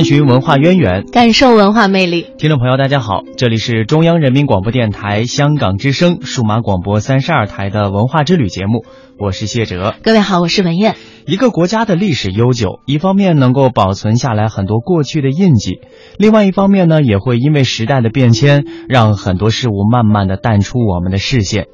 [0.00, 2.24] 探寻文化渊源，感受文化魅力。
[2.38, 8.86] 听众朋友，大家好，这里是中央人民广播电台香港之声数码广播三十二台的文化之旅节目，
[9.18, 9.94] 我是谢哲。
[10.02, 10.96] 各位好，我是文艳。
[11.26, 15.80] 一个国家的历史悠久，一方面能够保存下来很多过去的印记，
[16.16, 21.66] 另外一方面呢，也会因为时代的变迁，让很多事物慢慢的淡出我们的视线。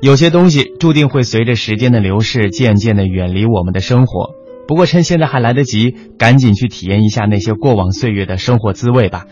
[0.00, 4.43] 有些东西注定会随着时间的流逝，渐渐的远离我们的生活。
[4.66, 9.26] 不过趁现在还来得及，赶紧去体验一下那些过往岁月的生活滋味吧。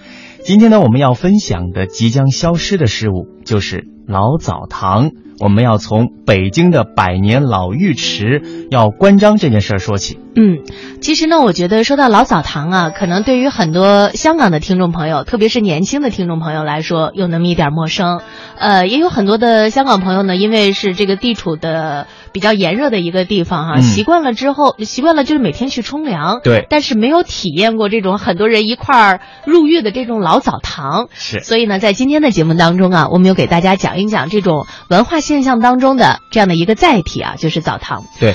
[0.45, 5.11] 今天呢，我们要分享的即将消失的事物就是老澡堂。
[5.39, 10.19] 我们要从北京的百年老浴池要关张这件事儿说起。
[10.35, 10.61] 嗯，
[11.03, 18.21] 其实呢，我觉得说到老澡堂啊，可能对于很多香港的听众朋友，特别是年轻的听众朋友来说，有那么一点陌生。
[18.59, 26.41] 呃，也有很多的香港朋友呢，因为是这个地处的比较炎热的一个地方哈，习惯了之后，习惯了就是每天去冲凉。
[26.43, 26.67] 对。
[26.71, 31.09] 但是没有体验过这种很多人一块儿入浴的这种老澡堂。
[31.13, 31.41] 是。
[31.41, 38.05] 所以呢，在今天的节目当中啊，我们又给大家讲一讲这种文化现象当中的这样的一个载体啊，就是澡堂。
[38.19, 38.35] 对。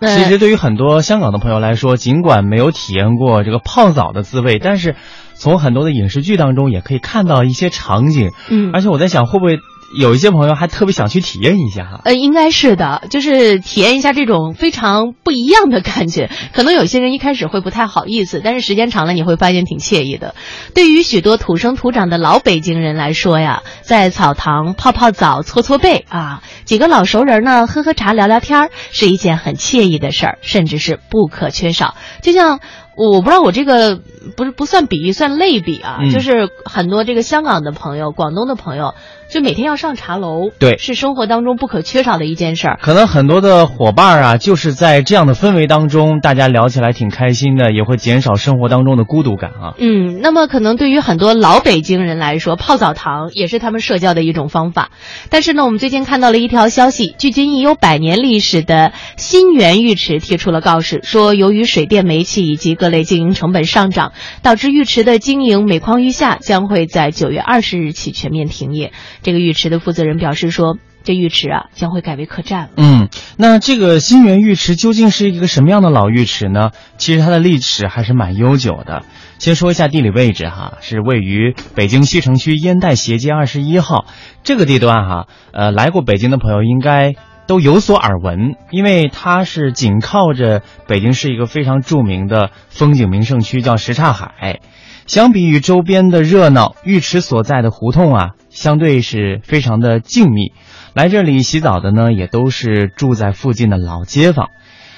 [0.00, 4.94] 其实对于很多香港的朋友来说，尽管没有体验过这个泡澡的滋味，但是
[5.34, 8.30] 从很多的影视剧当中也可以看到一些场景。
[8.48, 9.58] 嗯，而且我在想，会不会？
[9.96, 16.30] 有一些朋友还特别想去体验一下哈，呃，应该是的，就是体验一下这种非常不一样的感觉。
[16.52, 20.34] 可能有些人一开始会不太好意思，但是时间长了你会发现挺惬意的。
[20.74, 31.94] 对于许多土生土长的老北京人来说呀，在澡堂泡泡澡、搓搓背啊，几个老熟人呢喝喝茶、聊聊天儿，是一件很惬意的事儿，甚至是不可缺少。
[32.22, 32.60] 就像。
[33.00, 34.00] 我不知道我这个
[34.36, 38.96] 不是不算比喻，算类比啊，就是很多这个香港的朋友、广东的朋友，
[39.28, 42.78] 就每天要上茶楼，对，是生活当中不可缺少的一件事儿。
[42.80, 49.74] 可能很多的伙伴啊，就是在这样的氛围当中，大家聊起来挺开心的，也会减少生活当中的孤独感啊。
[49.78, 54.90] 嗯，那么可能对于很多老北京人来说，泡澡堂也是他们社交的一种方法。
[55.28, 64.12] 但是呢，我们最近看到了一条消息，距今已有百年历史的新源浴池贴出了告示，说由于水电煤气以及各类经营成本上涨，
[64.42, 68.92] 导致浴池的经营每况愈下，将会在九月二十日起全面停业。
[69.22, 72.70] 这个浴池的负责人表示说，这浴池啊将会改为客栈。
[72.76, 76.70] 嗯，那这个新源浴池究竟是一个什么样的老浴池呢？
[76.96, 79.02] 其实它的历史还是蛮悠久的。
[79.38, 84.06] 先说一下地理位置哈，是位于北京西城区烟袋斜街二十一号
[84.42, 85.26] 这个地段哈。
[85.52, 87.14] 呃，来过北京的朋友应该。
[87.48, 94.60] 都有所耳闻，因为它是紧靠着北京市一个非常著名的风景名胜区，叫什刹海。
[95.06, 100.52] 相比于周边的热闹，浴池所在的胡同啊，相对是非常的静谧。
[100.92, 104.48] 来这里洗澡的呢，也都是住在附近的老街坊。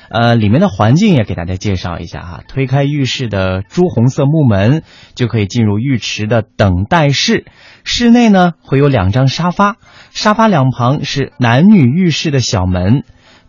[0.08, 2.40] 呃，里面的环境也给大家介绍一下哈。
[2.48, 4.82] 推开浴室的朱红色木门，
[5.14, 7.44] 就可以进入浴池的等待室。
[7.84, 9.76] 室内呢，会有两张沙发。
[10.10, 13.04] 沙发两旁是男女浴室的小门，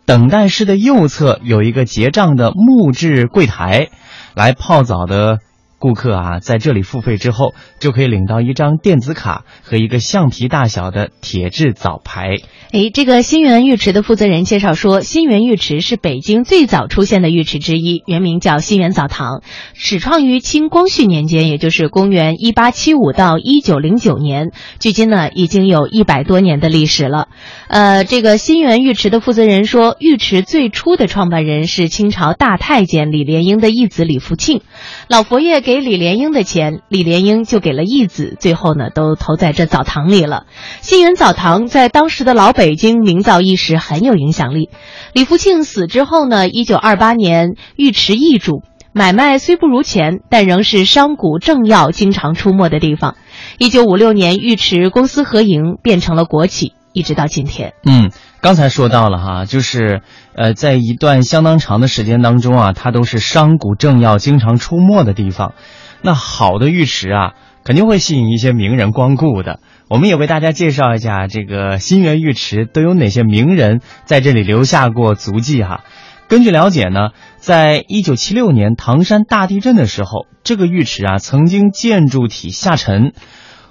[0.05, 3.87] 等待室的右侧有一个结账的木质柜台，
[4.35, 5.39] 来泡澡的。
[5.81, 12.37] 顾客啊，在这里付费之后，就可以领到一张电子卡和一个橡皮大小的铁质澡牌。
[12.71, 19.41] 哎，这个新源浴池的负责人介绍说，新源浴池是北京最早出现的浴池之一，原名叫新源澡堂，
[19.73, 27.27] 始创于清光绪年间，也就是公元一八七五到一九零九年，距今呢已经有一百多年的历史了。
[27.67, 34.61] 呃，这个新源浴池的负责人说，浴池最初的创办人是清朝大太监李莲英的义子李福庆，
[35.09, 35.70] 老佛爷给。
[35.71, 40.45] 给李莲英的钱，李莲英就给了义子，最后呢都投在这澡堂里了。
[40.81, 44.69] 新源澡堂在当时的老北京名噪一时，很有影响力。
[45.13, 53.15] 李福庆死之后呢，一九二八年浴池易主，买卖虽不如前，但仍是商贾政要经常出没的地方。
[53.57, 56.73] 一九五六年浴池公私合营，变成了国企。
[56.93, 57.73] 一直到今天。
[57.85, 58.11] 嗯，
[58.41, 60.01] 刚才说到了哈，就是
[60.35, 65.53] 呃，在一段相当长的时间当中啊，它都是商贾政要经常出没的地方。
[66.01, 67.33] 那好的浴池啊，
[67.63, 69.59] 肯定会吸引一些名人光顾的。
[69.87, 75.83] 我们也为大家介绍一下这个新源浴池都有哪些名人在这里留下过足迹哈。
[76.27, 83.11] 根据了解呢，在一九七六年唐山大地震的时候，这个浴池啊曾经建筑体下沉，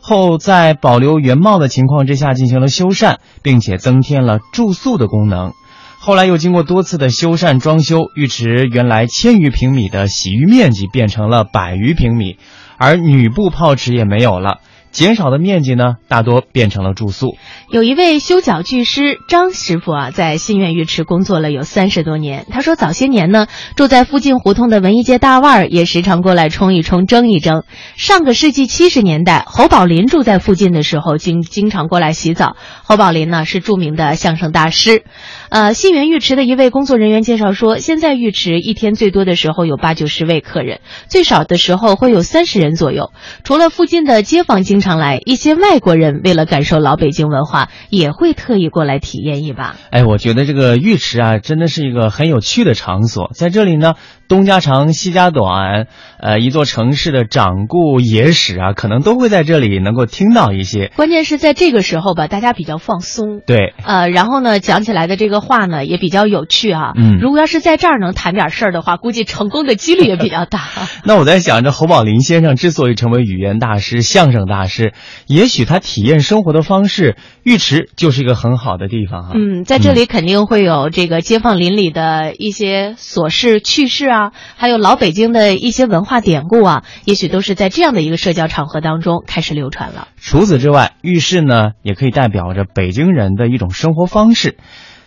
[0.00, 5.52] 后在保留原貌的情况之下进行了修缮，并且增添了住宿的功能。
[5.98, 12.38] 后来又经过多次的修缮装修，浴池原来千余平米的洗浴面积变成了百余平米，
[12.78, 14.60] 而女部泡池也没有了。
[14.92, 17.36] 减少的面积呢，大多变成了住宿。
[17.70, 22.46] 有一位修脚技师张师傅啊，在新源浴池工作了有三十多年。
[22.50, 23.46] 他说，早些年呢，
[23.76, 27.62] 住在附近胡同的文艺界大腕儿也时常过来冲一冲、蒸一蒸。
[27.96, 32.56] 上个世纪七十年代，侯宝林住在附近的时候，经经常过来洗澡。
[32.82, 35.04] 侯宝林呢，是著名的相声大师。
[35.50, 43.12] 呃，新源浴池的一位工作人员介绍说，现在浴池一天最多的时候有八九十位客人，最少的时候会有三十人左右。
[43.44, 49.76] 除了附近的街坊经常来，一些外国人为了感受老北京文化，也会特意过来体验一把。
[49.90, 53.30] 哎，我觉得这个浴池啊，真的是一个很有趣的场所。
[53.34, 53.94] 在这里呢，
[54.30, 55.88] 东家长西家短，
[56.20, 60.92] 呃，一座城市的掌故野史啊，可能都会在这里能够听到一些。
[60.94, 63.40] 关键是在这个时候吧，大家比较放松。
[63.44, 66.92] 对，呃，然后呢，讲起来的这个话呢，也比较有趣啊。
[66.96, 70.60] 嗯，如果要是在这儿能谈点事儿的话，估计成功的几率也比较大。
[71.04, 74.94] 那我在想，这侯宝林先生之所以成为语言大师、相声大师，
[75.26, 79.30] 也许他体验生活的方式，浴池就是一个很好的地方哈。
[79.34, 84.19] 嗯，在这里肯定会有这个街坊邻里的一些琐事趣事啊，
[84.56, 90.08] 还有老北京的一些文化典故啊，也许都是在这样的一个社交场合当中开始流传了。
[90.16, 94.56] 除此之外，浴室呢也可以代表着北京人的一种生活方式。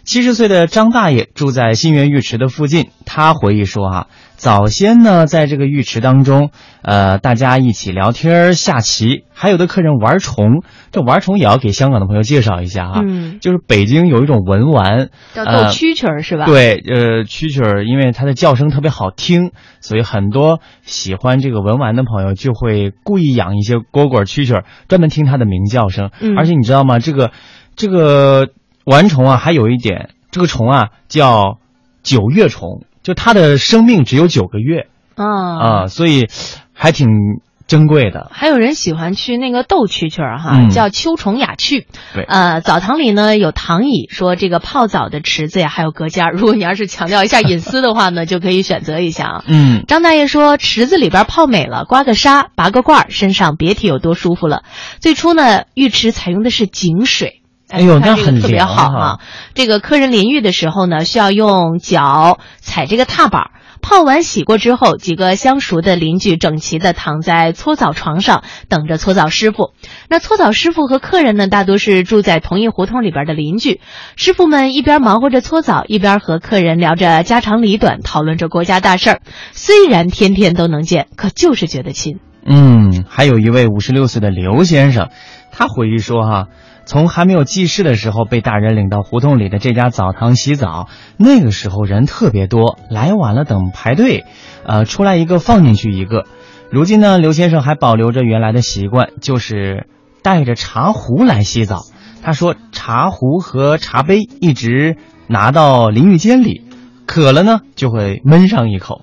[0.03, 6.51] 七十岁的张大爷住在新源浴池的附近，他回忆说啊，早先呢在这个浴池当中，
[6.81, 10.61] 呃，大家一起聊天、下棋，还有的客人玩虫。
[10.91, 16.45] 这玩虫也要给香港的朋友介绍一下啊，嗯，就是北京有一种文玩，叫斗蛐蛐儿是吧？
[16.45, 26.11] 对，呃，蛐蛐儿，因为它的叫声特别好听，所以很多喜欢这个文玩的朋友就会故意养一些蝈蝈、蛐蛐儿，专门听它的鸣叫声。
[26.19, 26.99] 嗯而且你知道吗？
[26.99, 27.31] 这个
[27.75, 28.49] 这个
[28.85, 31.59] 玩虫啊，还有一点，这个虫啊叫
[32.03, 36.27] 九月虫，就它的生命只有九个月啊啊，所以
[36.73, 37.07] 还挺
[37.65, 38.29] 珍贵的。
[38.33, 41.87] 还有人喜欢去那个斗蛐蛐儿哈，嗯叫秋虫雅趣。
[42.13, 49.43] 对呃，澡堂里呢有躺椅，说这个泡澡的池子呀还有隔间儿， 如果你要是强调一下隐私的话呢，就可以选择一下啊。
[49.47, 54.63] 嗯，张大爷说，池子里边泡美了，刮个痧，拔个罐儿，身上别提有多舒服了。
[54.99, 57.42] 最初呢，浴池采用的是井水。
[57.73, 59.19] 哎呦那很特别好啊！
[59.55, 69.71] 这个客人淋浴的时候呢，需要用脚踩这个踏板儿，泡完洗过之后，几个相熟的邻居整齐地躺在搓澡床上，等着搓澡师傅。
[70.07, 73.81] 那搓澡师傅和客人呢，大多是住在同一胡同里边的邻居。
[74.15, 79.21] 师傅们一边忙活着搓澡，一边和客人聊着家长里短，讨论着国家大事儿。
[79.51, 82.19] 虽然天天都能见，可就是觉得亲。
[82.45, 85.09] 嗯，还有一位五十六岁的刘先生，
[85.51, 86.47] 他回忆说哈，
[86.85, 94.25] 从还没有记事的时候被大人领到胡同里的这家澡堂洗澡，那个时候人特别多，来晚了等排队，
[94.65, 96.25] 呃，出来一个放进去一个。
[96.69, 99.87] 如今呢，刘先生还保留着原来的习惯，就是
[100.21, 101.81] 带着茶壶来洗澡。
[102.21, 106.63] 他说，茶壶和茶杯一直拿到淋浴间里，
[107.05, 109.01] 渴了呢就会闷上一口。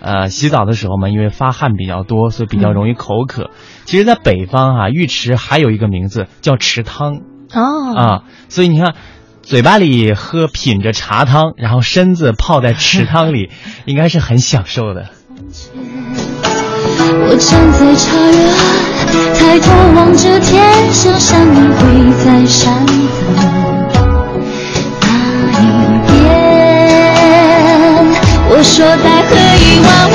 [0.00, 3.50] 呃，洗澡的时候嘛，因为发汗比较多，所以比较容易口渴。
[3.84, 8.94] 其实，在北方啊，浴池还有一个名字叫池汤哦，啊，所以你看，
[9.42, 13.50] 嘴巴里喝品着茶汤，然后身子泡在池汤里，
[13.86, 15.10] 应该是很享受的。
[17.10, 18.60] 我站在茶园岸，
[19.34, 22.92] 抬头望着天想山影会在山的
[25.52, 26.12] 那一边。
[28.50, 30.14] 我说再喝一碗我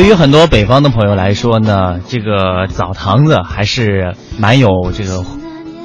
[0.00, 5.26] 对于很多北方的朋友来说呢，这个澡堂子还是蛮有这个，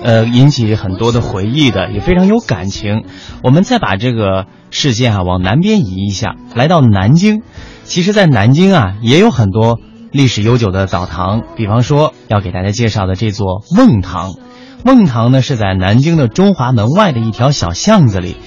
[0.05, 3.03] 呃，引起很多的回忆的，也非常有感情。
[3.43, 7.41] 我们再把这个视线啊往南边移一下，来到南京。
[7.83, 9.81] 其实，在南京啊，也有很多
[10.13, 14.35] 历史悠久的澡堂，比方说要给大家介绍的这座孟堂。
[14.85, 18.37] 孟堂呢是在南京的中华门外的一条小巷子里，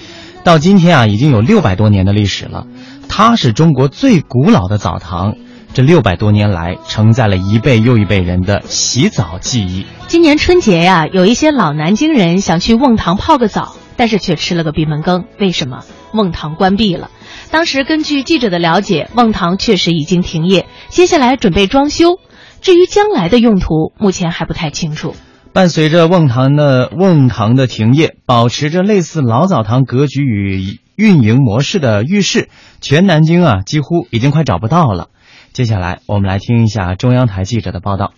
[0.44, 2.64] 到今天啊已经有六百多年的历史了。
[3.10, 5.34] 它是中国最古老的澡堂。
[5.78, 9.87] 这六百多年来，承载了一辈又一辈人的洗澡记忆。
[10.08, 15.26] 今年春节呀，有一些老南京人想去瓮塘泡个澡，但是却吃了个闭门羹。
[15.38, 15.85] 为什么？
[16.12, 17.12] 瓮塘关闭了。
[17.52, 22.18] 当时根据记者的了解，瓮塘确实已经停业，接下来准备装修。
[22.61, 25.14] 至于将来的用途，目前还不太清楚。
[25.52, 32.49] 伴随着瓮塘的瓮塘的停业，保持着类似老澡堂格局与运营模式的浴室，
[32.80, 35.11] 全南京啊几乎已经快找不到了。
[35.52, 38.12] 接下来，我们来听一下中央台记者的报道。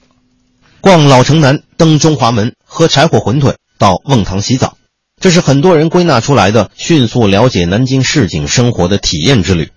[0.80, 4.76] 逛老城南，登中华门，喝柴火馄饨，到瓮塘洗澡，
[5.18, 9.70] 这是很多人归纳出来的迅速了解南京市井生活的体验之旅。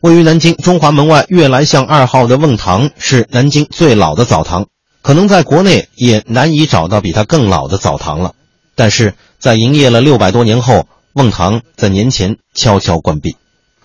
[0.00, 4.66] 位于南京中华门外悦来巷二号的瓮塘是南京最老的澡堂，
[5.02, 8.34] 可能在国内也难以找到比它更老的澡堂了。
[8.74, 13.36] 但是在营业了六百多年后，瓮塘在年前悄悄关闭。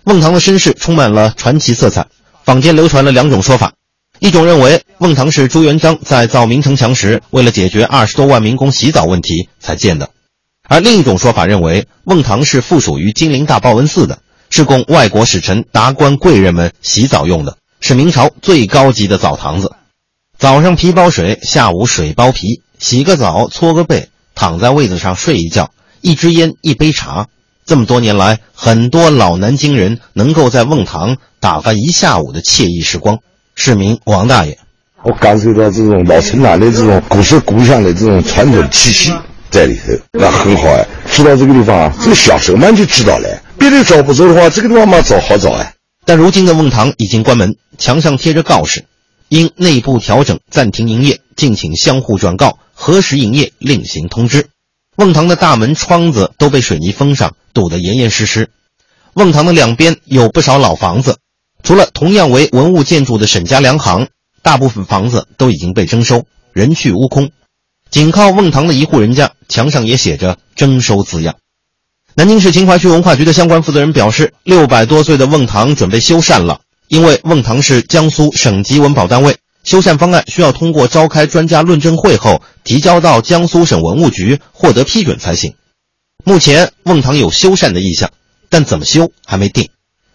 [0.05, 2.07] 瓮塘的身世充满了传奇色彩。
[2.45, 3.73] 坊间流传了两种说法，
[4.19, 10.09] 一种认为瓮堂是朱元璋在造明城墙时，为了解决二十多万民工洗澡问题才建的；
[10.69, 14.19] 而另一种说法认为瓮堂是附属于金陵大报恩寺的，
[14.51, 19.71] 是供外国使臣、达官贵人们洗澡用的，是明朝最高级的澡堂子。
[20.37, 25.71] 早上皮包水，下午水包皮，洗个澡，搓个背，躺在位子上睡一觉，
[26.01, 27.27] 一支烟，一杯茶。
[27.65, 33.17] 这么多年来，很多老南京人能够在瓮塘打发一下午的惬意时光。
[33.55, 34.59] 市民王大爷，
[35.03, 39.11] 我感受到这种老城南的这种古色古香的这种传统气息
[39.49, 40.85] 在里头，那很好哎。
[41.11, 43.41] 去到这个地方啊，这个享受嘛就知道了。
[43.57, 45.73] 别的找不着的话，这个地方嘛找好找哎。
[46.05, 48.85] 但如今的瓮塘已经关门，墙上贴着告示：
[49.27, 54.49] 因内部调整暂停营业，敬请相互转告，何时营业另行通知。
[54.97, 58.51] 瓮塘的大门窗子都被水泥封上，堵得严严实实。
[59.15, 61.17] 瓮塘的两边有不少老房子，
[61.63, 64.09] 除了同样为文物建筑的沈家粮行，
[64.43, 67.31] 大部分房子都已经被征收，人去屋空。
[67.89, 71.35] 紧靠瓮塘的一户人家，墙上也写着“征收”字样。
[72.13, 76.59] 南京市秦淮区文化局的相关负责人表示，六百多岁的瓮塘准备修缮了，
[76.89, 79.37] 因为瓮塘是江苏省级文保单位。
[79.63, 85.55] 修缮方案需要通过召开专家论证会后提交到江苏省文物局获得批准才行。
[86.27, 88.09] 目前瓮塘有修缮的意向，
[88.49, 89.69] 但怎么修还没定。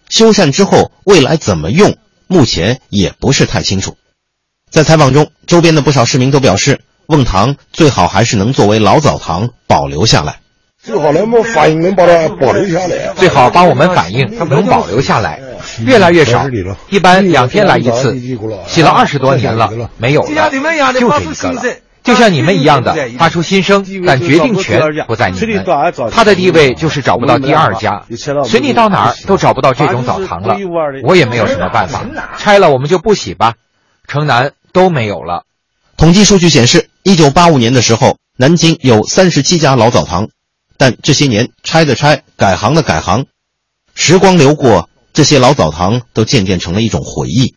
[0.09, 1.95] 修缮之后未来怎么用，
[2.27, 3.95] 目前也不是太清楚。
[4.69, 10.39] 在采访中，周边的不少市民都表示，瓮塘最好还是能作为老澡堂保留下来。
[10.83, 13.13] 最好能把反映能把它保留下来。
[13.15, 15.39] 最好帮我们反映能保留下来。
[15.85, 16.45] 越来越少，
[16.89, 18.19] 一般两天来一次，
[18.67, 20.27] 洗了二十多年了，没有了，
[20.91, 21.61] 就这一个了。
[22.03, 25.65] 就像你们一样的发出心声，但决定权不在你们。
[26.11, 28.03] 他的地位就是找不到第二家，
[28.45, 30.57] 随你到哪儿都找不到这种澡堂了。
[31.03, 32.03] 我也没有什么办法，
[32.37, 33.53] 拆了我们就不洗吧。
[34.07, 35.43] 城南都没有了。
[35.95, 40.29] 统计数据显示，一九八五年的时候，南京有三十七家老澡堂，
[40.77, 43.25] 但这些年拆的拆，改行的改行，
[43.93, 44.89] 时光流过。
[45.13, 47.53] 这些老澡堂都渐渐成了一种回忆。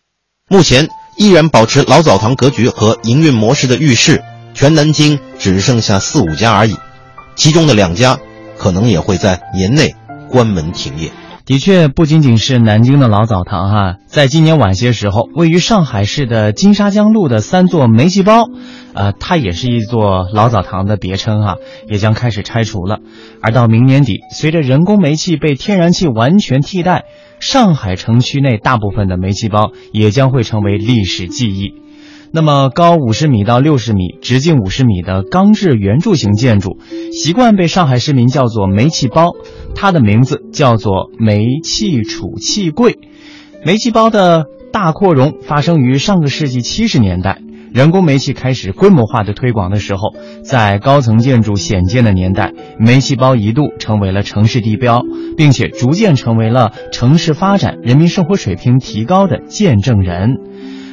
[0.49, 4.21] 目前依然保持老澡堂格局和营运模式的浴室，
[4.55, 6.75] 全南京只剩下四五家而已，
[7.35, 8.17] 其中的两家
[8.57, 9.93] 可能也会在年内
[10.29, 11.11] 关门停业。
[11.45, 18.45] 的确，不仅仅是南京的老澡堂哈，在今年晚些时候，位于上海市的金沙江路的三座煤气包，
[18.93, 21.55] 呃，它也是一座老澡堂的别称哈，
[21.89, 22.99] 也将开始拆除了。
[23.41, 27.03] 而到明年底，随着人工煤气被天然气完全替代，
[27.41, 31.84] 上海城区内大部分的煤气包也将会成为历史记忆。
[32.31, 36.77] 那么高五十米到六十米、直径五十米的钢制圆柱形建筑，
[37.11, 39.31] 习惯被上海市民叫做煤气包。
[39.73, 42.97] 它的名字叫做煤气储气柜。
[43.65, 47.41] 煤气包的大扩容发生于上个世纪七十年代，
[47.73, 50.13] 人工煤气开始规模化的推广的时候，
[50.43, 55.01] 在高层建筑显见的年代，煤气包一度成为了城市地标，
[55.37, 60.37] 并且逐渐成为了城市发展、人民生活水平提高的见证人。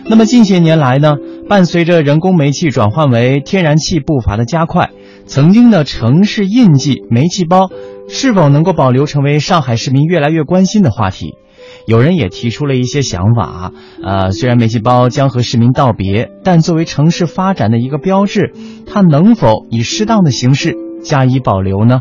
[0.05, 1.15] 那么近些年来呢，
[1.49, 4.91] 伴随着人工煤气转换为天然气步伐的加快，
[5.27, 7.71] 曾经的城市印记煤气包
[8.09, 11.35] 是否能够保留，成为上海市民越来越关心的话题。
[11.87, 13.73] 有人也提出了一些想法，
[14.05, 18.53] 呃，虽然煤气包将和市民道别，但作为城市发展的一个标志，
[18.87, 22.01] 它能否以适当的形式加以保留呢？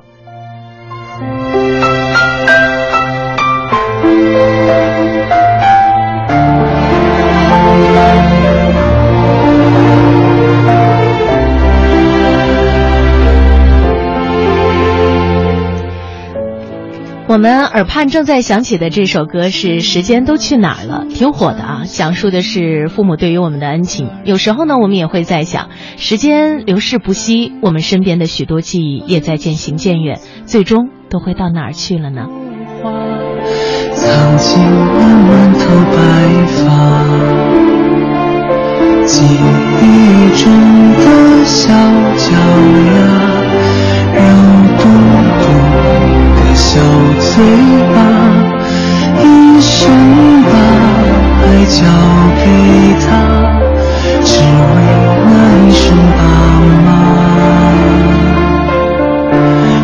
[17.32, 24.10] 我们耳畔正在响起的这首歌是《时间都去哪儿了》，挺火的啊，讲述的是父母对于我们的恩情。
[24.26, 32.26] 有时候呢，我们也会在想，时间流逝不息，我们身边的许多记忆也在渐行渐远，最终都会到哪儿去了呢？
[33.94, 35.60] 藏进了满头
[35.90, 36.02] 白
[36.48, 36.68] 发，
[39.06, 40.52] 记忆中
[40.98, 41.72] 的小
[42.18, 42.36] 脚
[42.92, 42.92] 丫，
[44.18, 44.20] 肉
[44.80, 45.11] 嘟嘟的
[46.74, 47.44] 小嘴
[47.94, 48.00] 巴，
[49.20, 49.26] 一
[49.60, 49.92] 生
[50.44, 50.50] 把
[51.44, 51.84] 爱交
[52.40, 52.44] 给
[53.02, 53.06] 他，
[54.24, 54.76] 只为
[55.26, 55.30] 那
[55.68, 55.84] 一声
[56.16, 56.20] 爸
[56.86, 56.88] 妈。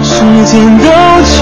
[0.02, 0.08] 时
[0.46, 0.86] 间都
[1.26, 1.36] 去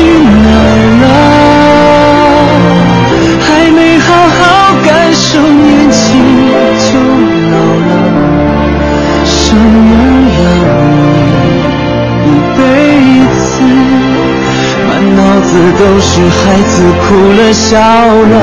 [16.15, 18.34] 是孩子哭了笑了，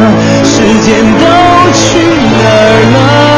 [0.44, 1.24] 时间都
[1.72, 3.31] 去哪儿了？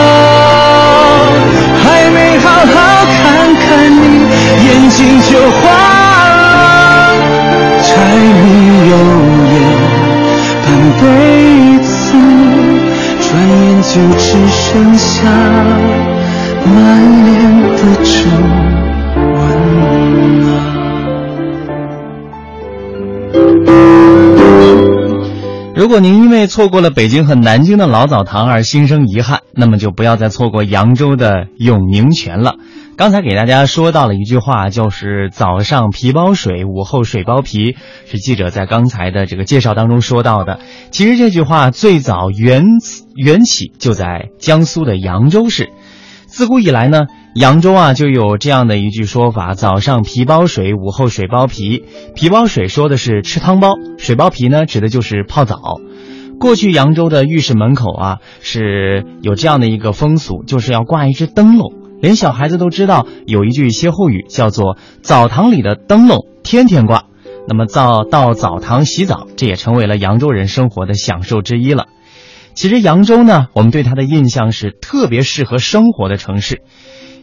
[25.95, 32.57] 如果您因为错过了北京和南京的老澡堂而心生遗憾，那么就不要再错过扬州的永宁泉了。
[32.97, 40.59] 刚才给大家说到了一句话，就是早上皮包水，午后水包皮，是记者在刚才的这个介绍当中说到的。
[40.90, 42.64] 其实这句话最早源
[43.14, 45.71] 缘起就在江苏的扬州市。
[46.27, 47.03] 自古以来呢，
[47.37, 51.85] 扬州啊就有这样的一句说法：早上皮包水，午后水包皮。
[52.16, 55.61] 皮包水说的是吃汤包，水包皮呢指的就是泡澡。
[56.44, 67.04] 过去扬州的浴室门口啊是有这样的一个风俗，就是要挂一只灯笼，连小孩子都知道有一句歇后语叫做“澡堂里的灯笼天天挂”。
[67.48, 71.87] 那么到到澡堂洗澡，这也成为了扬州人生活的享受之一了。
[72.52, 76.61] 其实扬州呢，我们对它的印象是特别适合生活的城市，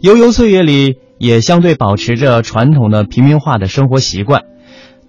[0.01, 4.45] 悠悠岁月里也相对保持着传统的平民化的生活习惯。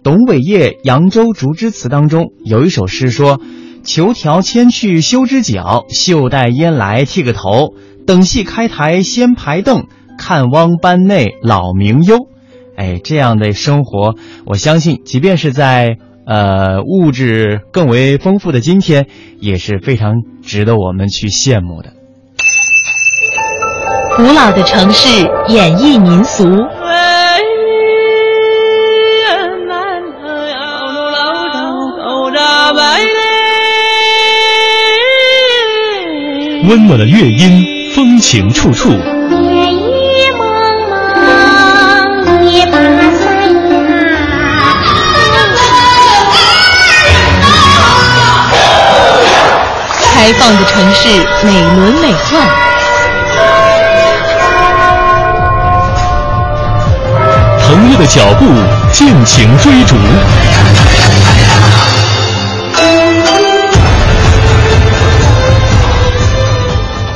[0.02, 3.40] 董伟业《扬州竹枝词》当中有一首诗说
[3.84, 7.74] ：“裘条牵去修只脚，袖带烟来剃个头。
[8.06, 9.86] 等戏开台先排凳，
[10.18, 12.28] 看汪班内老名优。”
[12.74, 14.14] 哎，这样的生活，
[14.46, 19.06] 我相信，即便是在呃物质更为丰富的今天，
[19.40, 21.92] 也是非常值得我们去羡慕的。
[24.16, 25.08] 古老的城市
[25.48, 26.44] 演绎民俗，
[36.64, 38.90] 温暖的乐音，风情处处。
[38.90, 40.46] 夜雨蒙
[42.24, 43.26] 蒙，夜把伞
[50.14, 51.08] 开放的城市
[51.44, 52.36] 美轮美奂，
[57.58, 58.46] 腾跃的脚步，
[58.92, 59.96] 尽情追逐。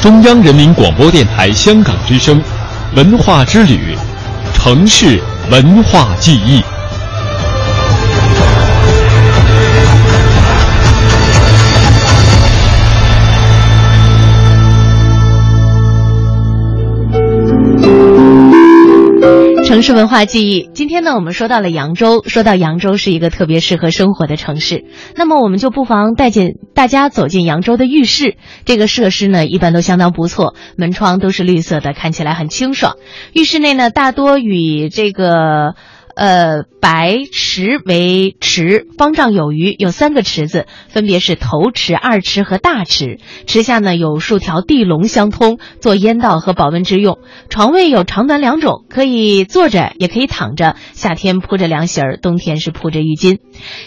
[0.06, 2.40] 中央人民广播电台香港之声，
[2.94, 3.98] 文化之旅，
[4.54, 6.62] 城市文化记忆。
[19.76, 20.70] 城市文化记忆。
[20.72, 28.38] 今天呢，我们说到了扬州，说到扬州是一个特别适合生活的城市，那么我们就不妨带进大家走进扬州的浴室。
[28.64, 32.94] 这个设施呢，一般都相当不错，门窗都是绿色的，看起来很清爽。
[33.34, 35.74] 浴室内呢，大多与这个。
[36.16, 43.18] 呃，白池为池，方丈有余，有三个池子，分别是头池、二池和大池。
[43.46, 47.18] 池下呢有数条地龙相通，做烟道和保温之用。
[47.50, 50.74] 床位有长短两种，可以坐着，也可以躺着。
[50.94, 53.38] 夏天铺着凉席儿，冬天是铺着浴巾。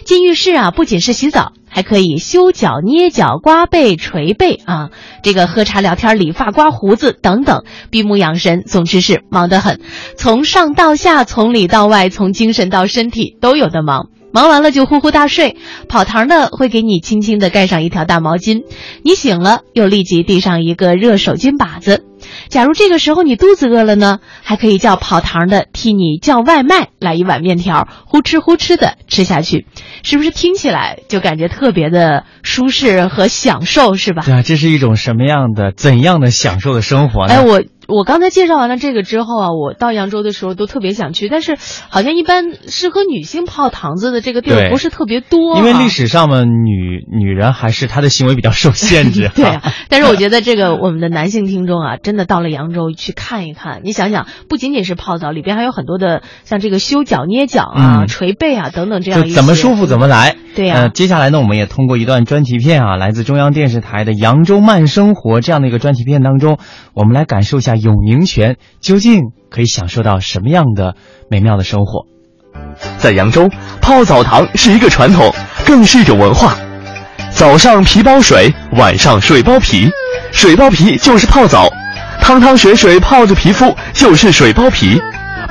[0.05, 4.89] 进浴室啊，不仅是洗澡，还可以修脚、捏脚、刮背、捶背啊，
[5.23, 8.63] 这个喝茶、聊天、理发、刮胡子等等，闭目养神。
[8.65, 9.79] 总之是忙得很，
[10.17, 14.10] 从上到下，从里到外，从精神到身体都有的忙。
[14.32, 18.63] 忙完了就呼呼大睡，跑堂的会给你轻轻的盖上一条大毛巾，
[19.03, 22.08] 你醒了又立即递上一个热手巾把子。
[22.49, 29.65] 假如这个时候你肚子饿了呢，还可以叫跑堂的替你叫外卖，来一碗面条，呼哧呼哧的吃下去，
[30.03, 34.23] 是不是听起来就感觉特别的舒适和享受，是吧？
[34.25, 37.33] 对啊，这是一种什么样的、怎样的享受的生活呢？
[37.33, 37.63] 哎，我。
[37.89, 41.58] 我刚才介绍完了这个之后啊，我到扬州的时候都特别想去，但是
[41.89, 45.58] 好像一般适合女性泡堂子的这个地儿不是特别多。
[45.58, 49.32] 因为历史上嘛，女女人还是她的行为比较受限制。
[49.36, 59.23] 对啊，但是我 觉得这个我们的男性听众啊，真的到了扬州去看一看，你想想，不仅仅是泡澡，里边还有很多的像这个修脚、捏脚啊、捶背啊等等这样。
[59.23, 60.36] 就怎么舒服怎么来。
[60.56, 60.75] 对呀。
[60.75, 66.60] 呃，接下来呢，我们也通过一段专题片啊，来自中央电视台的《扬州慢生活》这样的一个专题片当中，
[66.93, 68.57] 我们来感受一下永宁泉。
[68.81, 70.95] 究竟可以享受到什么样的
[71.29, 72.05] 美妙的生活？
[72.97, 73.49] 在扬州，
[73.81, 75.33] 泡澡堂是一个传统，
[75.65, 76.55] 更是一种文化。
[77.31, 79.89] 早上皮包水，晚上水包皮，
[80.31, 81.69] 水包皮就是泡澡，
[82.21, 85.01] 汤汤水水泡着皮肤就是水包皮。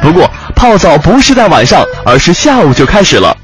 [0.03, 3.37] 不过，泡澡不是在晚上，而是下午就开始了。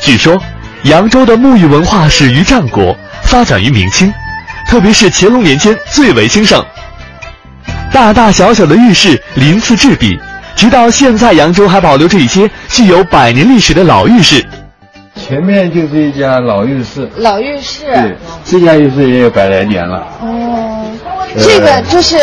[0.00, 0.40] 据说，
[0.84, 4.12] 扬州的沐浴文化始于战国，发展于明清，
[4.66, 6.64] 特别是乾隆年间最为兴盛。
[7.92, 10.18] 大大小小的浴室鳞次栉比，
[10.56, 14.42] 直到现在，扬州还保留着一些具有百年历史的老浴室。
[15.14, 17.84] 前面就是一家老浴室，老浴室。
[17.92, 20.06] 对，这家浴室也有百来年了。
[20.22, 20.90] 哦，
[21.36, 22.16] 这个就是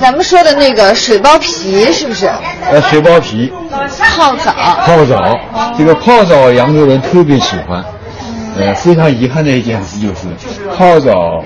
[0.00, 2.30] 咱们说的那个水包皮，是不是？
[2.70, 3.52] 呃，水包皮。
[4.16, 4.52] 泡澡。
[4.86, 5.36] 泡澡，
[5.76, 7.84] 这个泡澡扬州人特别喜欢。
[8.56, 10.28] 呃，非常遗憾的一件事就是，
[10.76, 11.44] 泡澡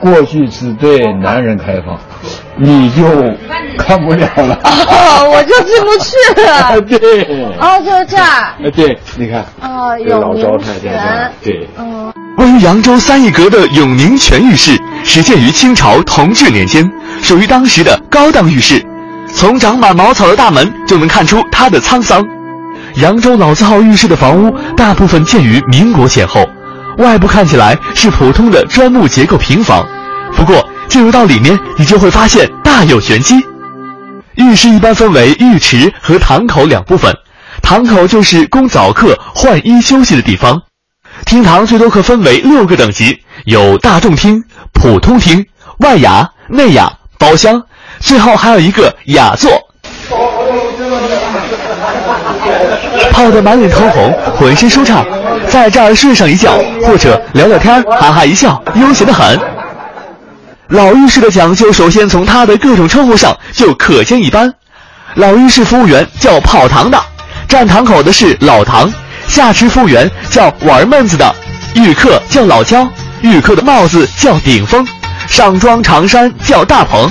[0.00, 1.98] 过去是对男人开放。
[2.56, 3.02] 你就
[3.78, 6.80] 看不了了， 哦，我就进不去了。
[6.82, 7.22] 对，
[7.58, 8.54] 哦，就是这儿。
[8.62, 12.12] 哎，对，你看，哦，永宁泉，对，嗯。
[12.38, 16.90] 位于扬州三义阁的永宁泉浴室，始建于清朝同治年间，
[17.22, 18.82] 属于当时的高档浴室。
[19.34, 22.24] 从长满茅草的大门就能看出它的沧桑。
[22.96, 26.46] 扬州老字号浴室的房屋大部分建于民国前后，
[26.98, 29.86] 外部看起来是普通的砖木结构平房，
[30.36, 30.68] 不过。
[30.92, 33.42] 进入到里面，你就会发现大有玄机。
[34.34, 37.16] 浴室一般分为浴池和堂口两部分，
[37.62, 40.60] 堂口就是供早客换衣休息的地方。
[41.24, 45.46] 厅堂最多可分为六个等级，有大众厅、普通厅、
[45.78, 47.62] 外雅、内雅、包厢，
[47.98, 49.50] 最后还有一个雅座。
[53.12, 55.06] 泡得满脸通红，浑身舒畅，
[55.48, 56.52] 在这儿睡上一觉，
[56.84, 59.51] 或者聊聊天，哈哈一笑，悠闲的很。
[60.72, 64.50] 老浴室的讲究，首先从它的各种称呼上就可见一斑。
[65.16, 66.98] 老浴室服务员叫跑堂的，
[67.46, 68.90] 站堂口的是老堂，
[69.28, 71.34] 下池服务员叫玩闷子的，
[71.74, 74.86] 浴客叫老焦，浴客的帽子叫顶峰，
[75.28, 77.10] 上装长衫叫大鹏。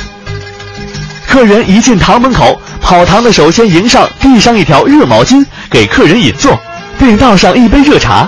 [1.28, 6.60] 客人一进堂门口，跑堂的首先迎上递上一条热毛巾给客人引座，
[6.98, 8.28] 并倒上一杯热茶。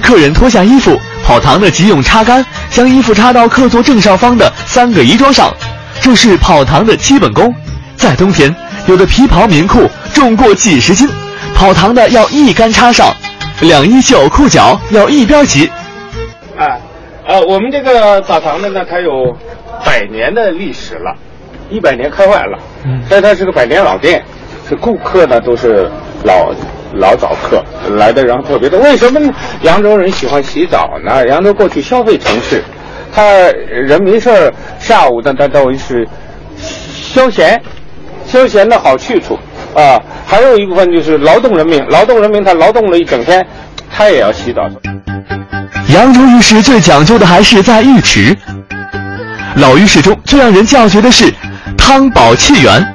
[0.00, 0.98] 客人脱下衣服。
[1.24, 5.52] 跑堂的急用插杆，将衣服插到客座正上方的三个衣装上，
[6.00, 7.52] 这是跑堂的基本功。
[7.96, 8.54] 在冬天，
[8.86, 11.08] 有的皮袍、棉裤重过几十斤，
[11.54, 13.10] 跑堂的要一杆插上，
[13.60, 15.66] 两衣袖裤脚要一边齐。
[16.58, 16.76] 啊，
[17.26, 19.34] 呃，我们这个澡堂的呢，它有
[19.84, 21.16] 百年的历史了，
[21.70, 22.58] 一百年开外了，
[23.08, 24.22] 但它是个百年老店，
[24.68, 25.90] 是顾客呢都是
[26.22, 26.52] 老。
[26.94, 27.62] 老早客
[27.96, 29.20] 来的人特别多，为什么
[29.62, 31.26] 扬州人喜欢洗澡呢？
[31.28, 32.62] 扬州过去消费城市，
[33.12, 36.06] 他人没事儿下午的，他都是
[36.56, 37.60] 休闲，
[38.26, 39.38] 休闲的好去处
[39.74, 40.00] 啊。
[40.26, 43.46] 还有一部分就是劳动人民，劳动人民他劳动了一整天，
[43.90, 44.68] 他也要洗澡。
[45.88, 48.36] 扬州浴室最讲究的还是在浴池，
[49.56, 51.32] 老浴室中最让人叫绝的是
[51.76, 52.93] 汤宝气源。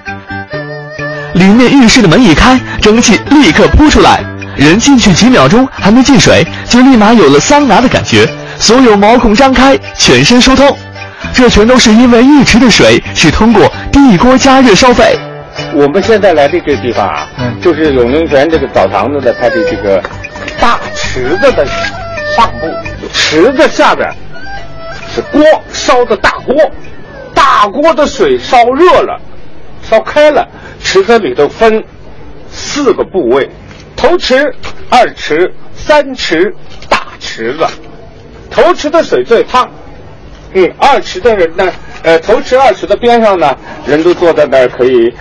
[1.34, 4.24] 里面浴室的门一开，蒸汽立刻扑出来，
[4.56, 10.76] 人进去几秒钟还没进水，就立马有了桑拿的感觉，所有毛孔张开，全身疏通。
[11.34, 15.18] 这全都是因为浴池的水是通过地锅加热烧沸。
[15.74, 17.28] 我们现在来的这个地方啊，
[17.62, 20.02] 就是永宁泉这个澡堂子的它的这个
[20.60, 21.66] 大池子的
[22.36, 22.68] 上部，
[23.14, 24.10] 池子下边
[25.14, 26.56] 是锅烧的大锅，
[27.34, 29.20] 大锅的水烧热了，
[29.88, 30.48] 烧开了。
[30.80, 31.84] 池子里头分
[32.50, 33.50] 四个部位：
[33.96, 34.56] 头池、
[34.90, 36.54] 二池、三池、
[36.90, 37.66] 大池子，
[38.50, 39.70] 头池的水最烫，
[40.54, 41.72] 嗯，二池的人呢，
[42.04, 45.14] 呃，头池二池的边上呢，人都坐在那儿可以。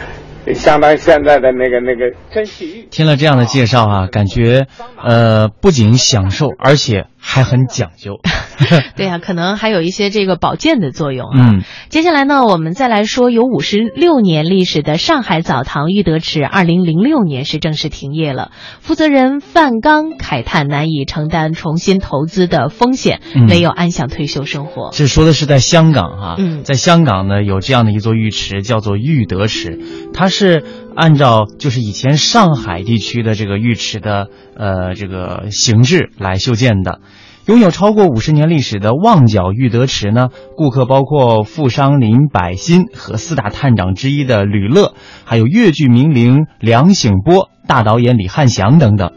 [0.54, 2.88] 相当于现在的那个那个蒸汽浴。
[2.90, 4.66] 听了这样的介绍啊，感觉
[4.96, 8.20] 呃不仅享受，而且还很讲究。
[8.96, 11.50] 对呀，可能还有一些这个保健的作用啊。
[11.52, 18.50] 嗯，接下来呢，我们再来说有五十六年历史的上海澡堂玉德池，二零零六年是正式停业了。
[18.80, 24.90] 负责人范刚慨叹难以承担重新投资的风险，没有安享退休生活。
[24.92, 29.78] 这说的是在香港哈，嗯，在香港呢有这样的一座浴池，叫做玉德池，
[30.14, 30.64] 它是
[30.98, 37.00] 按照就是以前上海地区的这个浴池的呃这个形制来修建的。
[37.46, 44.92] 拥有超过五十年历史的旺角玉德池呢，顾客包括富商林百欣和四大探长之一的吕乐，
[45.24, 49.12] 还有粤剧名伶梁醒波、大导演李汉祥等等，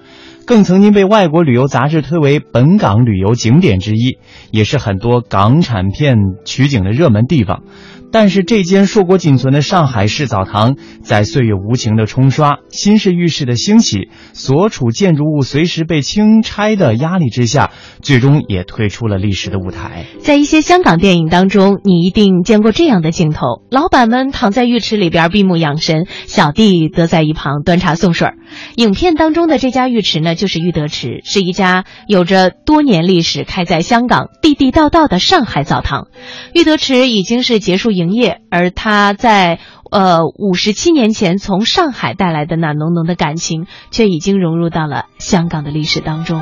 [0.46, 4.20] 更曾经被外国旅游杂志推为本港旅游景点之一，
[4.52, 7.64] 也是很多港产片取景的热门地方。
[8.12, 17.72] 但是这间硕果仅存的上海式澡堂，在岁月无情的冲刷、新式浴室的兴起、所处建筑物随时被清拆的压力之下，
[18.02, 20.06] 最终也退出了历史的舞台。
[20.20, 28.28] 在一些香港电影当中，你一定见过这样的镜头：老板们躺在浴池里边闭目养神，小弟则在一旁端茶送水。
[28.76, 36.08] 影片当中的这家浴池呢，就是玉德池，是一家有着多年历史、开在香港地地道道的上海澡堂。
[36.54, 38.01] 玉德池已经是结束营。
[38.02, 39.60] 营业，而他在
[39.92, 46.42] 呃五十七年前从上海带来的那浓浓的感情，却已经融入到了香港的历史当中。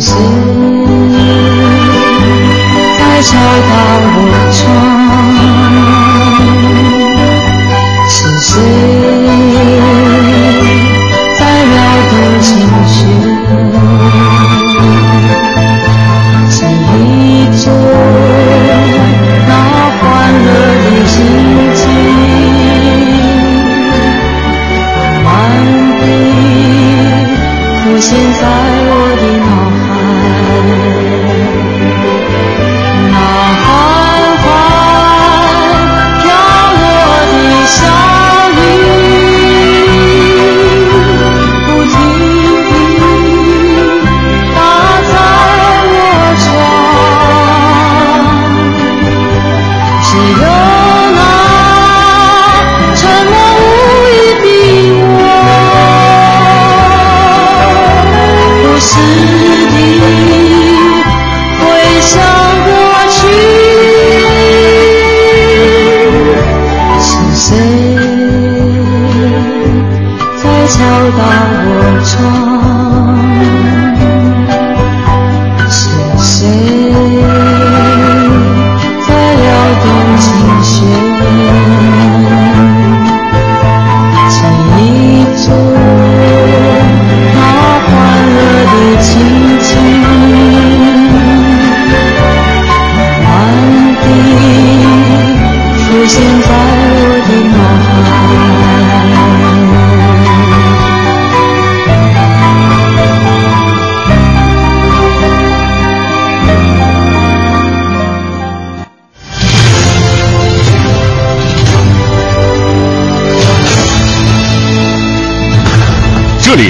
[0.00, 0.16] 心。
[2.98, 4.15] 在敲打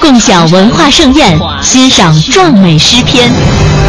[0.00, 3.28] 共享文化盛宴，欣赏壮美诗篇。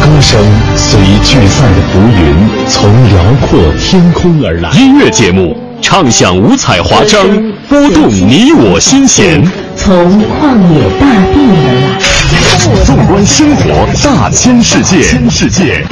[0.02, 0.38] 歌声
[0.76, 4.70] 随聚散的浮云，从辽阔天空而来。
[4.72, 7.26] 音乐节目唱响五彩华章，
[7.68, 9.42] 拨动你我心弦。
[9.74, 12.84] 从旷野大地而来。
[12.84, 15.84] 纵观生活大千世界，世界。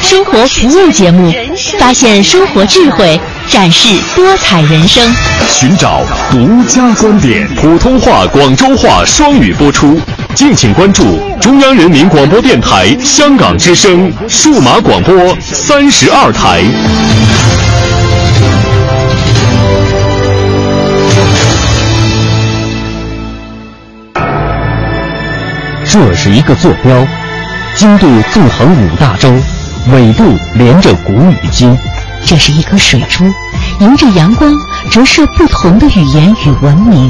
[0.00, 1.32] 生活服务节目，
[1.78, 5.02] 发现生活智慧，展示多彩人生，
[5.50, 7.46] 寻找独家观点。
[7.54, 10.00] 普通话、广州话双语播出，
[10.34, 16.64] 敬请关注中央人民广播电台香港之声数码广播三十二台。
[25.88, 27.06] 这是一个坐标，
[27.74, 29.32] 经度纵横五大洲。
[29.92, 31.78] 纬度连着古与今，
[32.26, 33.24] 这是一颗水珠，
[33.78, 34.52] 迎着阳光
[34.90, 37.08] 折射不同的语言与文明，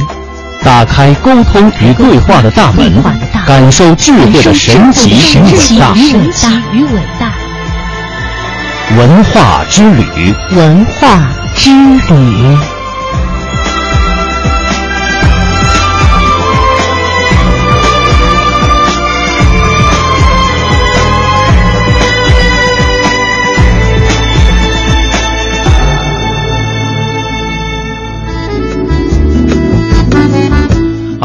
[0.62, 3.02] 打开沟通与对话的大门，
[3.46, 7.32] 感受智慧的神奇与伟大。
[8.98, 11.18] 文化之旅，文化
[11.54, 12.75] 之旅。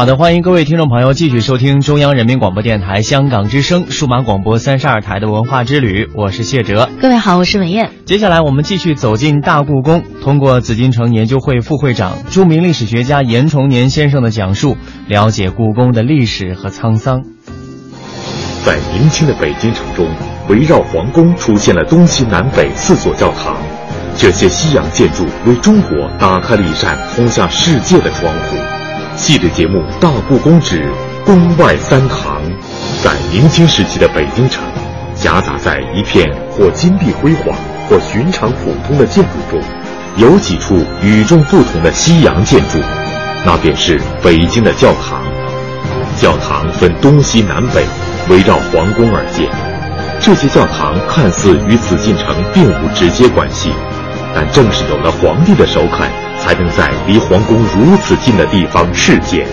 [0.02, 6.90] 好的，欢迎各位听众朋友继续收听中央人民广播电台香港之声数码广播三十二台的文化之旅，我是谢哲。
[7.00, 7.92] 各位好，我是文艳。
[8.04, 17.22] 接下来我们继续走进大故宫，通过紫禁城研究会副会长、著名历史学家严崇年先生的讲述，了解故宫的历史和沧桑。
[18.64, 20.08] 在明清的北京城中，
[20.48, 23.56] 围绕皇宫出现了东西南北四座教堂，
[24.16, 28.81] 这些西洋建筑为中国打开了一扇通向世界的窗户。
[29.16, 30.90] 系列节目《大故宫之
[31.24, 32.42] 宫外三堂》，
[33.04, 34.64] 在明清时期的北京城，
[35.14, 37.54] 夹杂在一片或金碧辉煌、
[37.88, 39.62] 或寻常普通的建筑中，
[40.16, 42.78] 有几处与众不同的西洋建筑，
[43.44, 45.22] 那便是北京的教堂。
[46.16, 47.84] 教堂分东西南北，
[48.28, 49.48] 围绕皇宫而建。
[50.20, 53.70] 这些教堂看似与紫禁城并无直接关系，
[54.34, 56.08] 但正是有了皇帝的首肯。
[56.42, 59.46] 才能在离皇宫如此近的地方试建。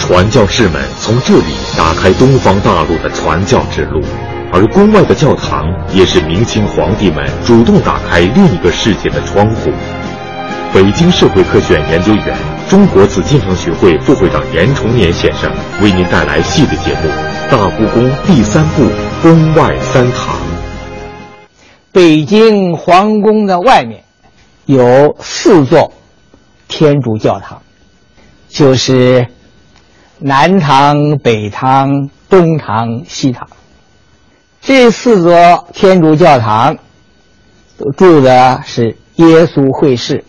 [0.00, 4.02] 传教士们从这里打开东方大陆的传教之路，
[4.52, 9.70] 而宫外的教堂也是明清皇帝们主动打开另一个世界的窗户。
[10.74, 12.36] 北京社会科学院研究员、
[12.68, 15.48] 中国紫禁城学会副会长严崇年先生
[15.80, 17.08] 为您带来系列节目
[17.50, 18.88] 《大故宫第三部：
[19.22, 20.34] 宫外三堂》。
[21.92, 24.04] 北京皇宫的外面。
[24.66, 25.92] 有四座
[26.68, 27.60] 天主教堂，
[28.48, 29.26] 就是
[30.20, 33.48] 南堂、北堂、东堂、西堂。
[34.60, 36.78] 这四座天主教堂
[37.76, 40.22] 都住的是耶稣会士，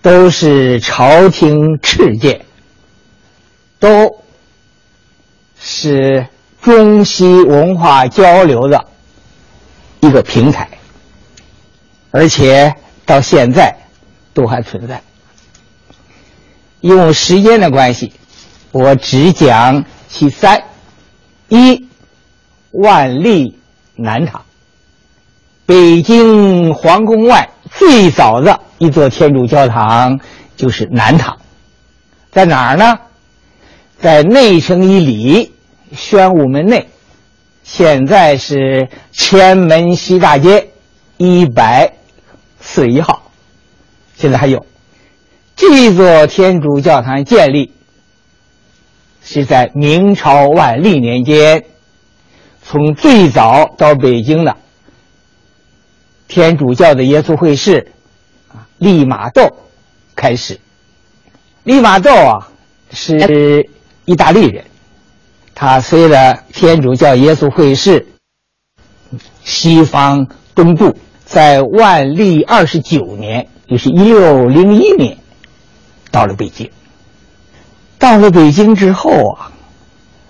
[0.00, 2.46] 都是朝廷敕建，
[3.78, 4.20] 都
[5.60, 6.26] 是
[6.62, 8.86] 中西文化交流的
[10.00, 10.68] 一个平台，
[12.10, 12.74] 而且。
[13.08, 13.74] 到现在
[14.34, 15.00] 都还存在。
[16.82, 18.12] 用时间的关系，
[18.70, 20.62] 我只讲其三：
[21.48, 21.88] 一，
[22.70, 23.58] 万历
[23.96, 24.44] 南堂，
[25.64, 30.20] 北京皇宫外最早的一座天主教堂
[30.54, 31.38] 就是南堂，
[32.30, 32.98] 在哪儿呢？
[33.98, 35.54] 在内城一里
[35.96, 36.90] 宣武门内，
[37.70, 40.70] 现在是前门西大街
[41.18, 41.92] 一百。
[42.60, 43.30] 四一号，
[44.16, 44.66] 现在还有
[45.54, 47.72] 这座天主教堂建立
[49.22, 51.64] 是在明朝万历年间，
[52.62, 54.56] 从最早到北京的
[56.26, 57.92] 天主教的耶稣会士
[58.48, 59.56] 啊利玛窦
[60.16, 60.58] 开始。
[61.62, 62.50] 利玛窦啊
[62.92, 63.70] 是
[64.04, 64.64] 意大利人，
[65.60, 68.06] 他虽然天主教耶稣会士
[69.42, 70.96] 西方东渡。
[71.24, 75.18] 在万历二十九年，就是一六零一年，
[76.10, 76.70] 到了北京。
[77.98, 79.52] 到了北京之后啊，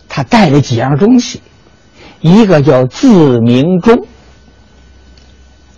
[0.08, 1.40] 他带了几样东西，
[2.20, 4.06] 一个叫自鸣钟。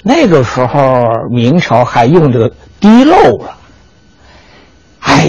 [0.02, 3.58] 那个时候明朝还用这个滴漏了。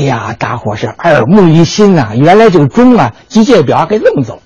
[0.02, 2.14] 哎呀，大伙是耳目一新呐！
[2.16, 4.41] 原来这个钟啊，机械表给弄走，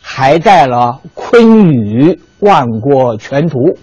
[0.00, 3.76] 还带了坤宇万国全图，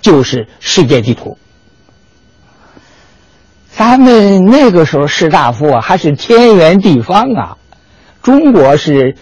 [0.00, 1.38] 就是世界地图。
[3.70, 7.56] 咱们那个时候士大夫啊，还是天圆地方啊，
[8.22, 9.16] 中国是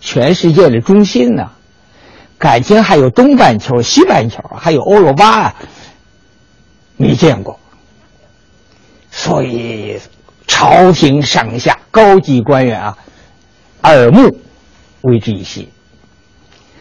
[0.00, 1.50] 全世界的中心呐，
[2.38, 5.54] 感情还有东半球、西半球，还有欧罗巴啊，
[6.96, 7.58] 没见过。
[9.14, 10.00] 所以，
[10.46, 12.96] 朝廷上下高级官员啊，
[13.82, 14.38] 耳目
[15.02, 15.68] 为之一新。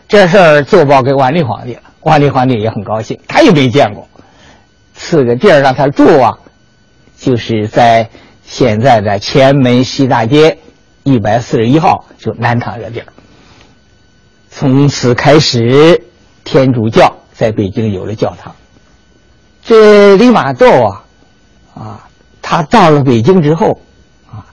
[0.08, 4.08] 这事儿奏报给万历皇帝了，万历皇帝也很高兴，他也没见过，
[4.96, 6.40] 赐个地儿让他住啊，
[7.18, 8.10] 就是在
[8.44, 10.58] 现在的前门西大街
[11.04, 13.08] 一百四十一号，就南唐这地儿。
[14.50, 16.02] 从此开始，
[16.46, 18.56] 天主教在北京有了教堂。
[19.64, 21.04] 这李玛窦啊，
[21.76, 22.08] 啊。
[22.52, 23.80] 他到了北京之后，
[24.30, 24.43] 啊，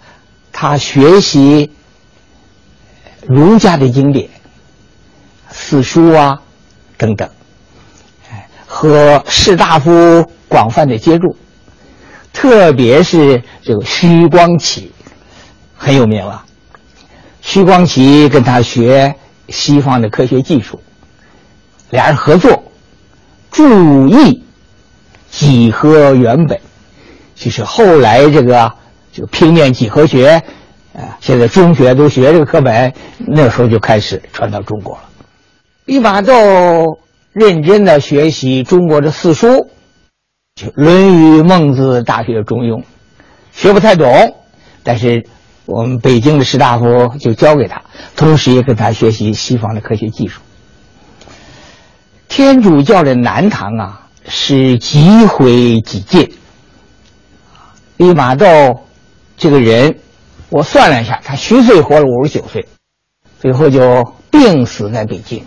[0.53, 1.73] 他学习
[3.27, 4.31] 儒家的经典、
[5.51, 6.41] 四书啊
[6.97, 7.29] 等等，
[8.31, 11.37] 哎，和士大夫广泛的接触，
[12.33, 14.93] 特别是这个徐光启
[15.77, 16.45] 很有名了。
[17.41, 19.13] 徐光启跟他学
[19.49, 20.81] 西方的科学技术，
[21.91, 22.63] 俩人合作，
[23.51, 24.45] 注意
[25.33, 26.61] 几何原本。
[27.39, 28.73] 就是后来这个
[29.13, 30.43] 这个平面几何学，
[30.93, 35.03] 啊，现在中学都学这个课本，那时候就开始传到中国了。
[35.85, 36.99] 李玛窦
[37.33, 39.71] 认真的学习中国的四书，
[40.57, 42.81] 就《论语》《孟子》《大学》《中庸》，
[43.53, 44.35] 学不太懂，
[44.83, 45.25] 但是
[45.65, 47.83] 我们北京的士大夫就教给他，
[48.17, 50.41] 同时也跟他学习西方的科学技术。
[52.27, 56.35] 天主教的南唐啊，是极毁极进。
[57.99, 58.87] 李玛窦
[59.37, 59.99] 这个人，
[60.51, 62.67] 我算了一下，他虚岁活了五十九岁，
[63.41, 65.45] 最后就病死在北京。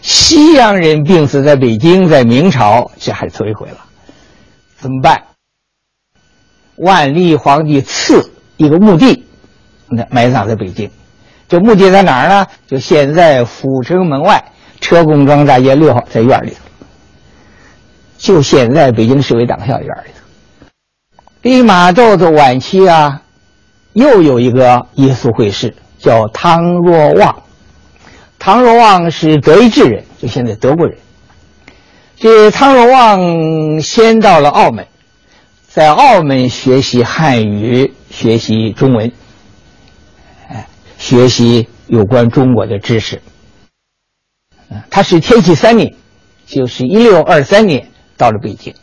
[0.00, 3.84] 西洋人病死在北京，在明朝这还摧毁了，
[4.78, 5.24] 怎么办？
[6.76, 9.26] 万历皇帝赐一个墓地，
[9.88, 10.90] 那埋葬在北京。
[11.48, 12.46] 这墓地在哪儿呢？
[12.66, 14.42] 就现在阜成门外
[14.80, 16.56] 车公庄大街六号，在院里。
[18.16, 20.10] 就现在北京市委党校院里
[21.46, 21.62] 利。
[21.62, 23.22] 玛窦的晚期啊，
[23.92, 27.42] 又有一个耶稣会士叫汤若望。
[28.38, 30.98] 汤若望是德意志人，就现在德国人。
[32.16, 34.86] 这汤若望先到了澳门，
[35.68, 39.12] 在澳门学习汉语，学习中文，
[40.48, 40.66] 哎，
[40.98, 43.22] 学习有关中国的知识。
[44.90, 45.94] 他是天启三年，
[46.44, 48.74] 就是一六二三年到了北京。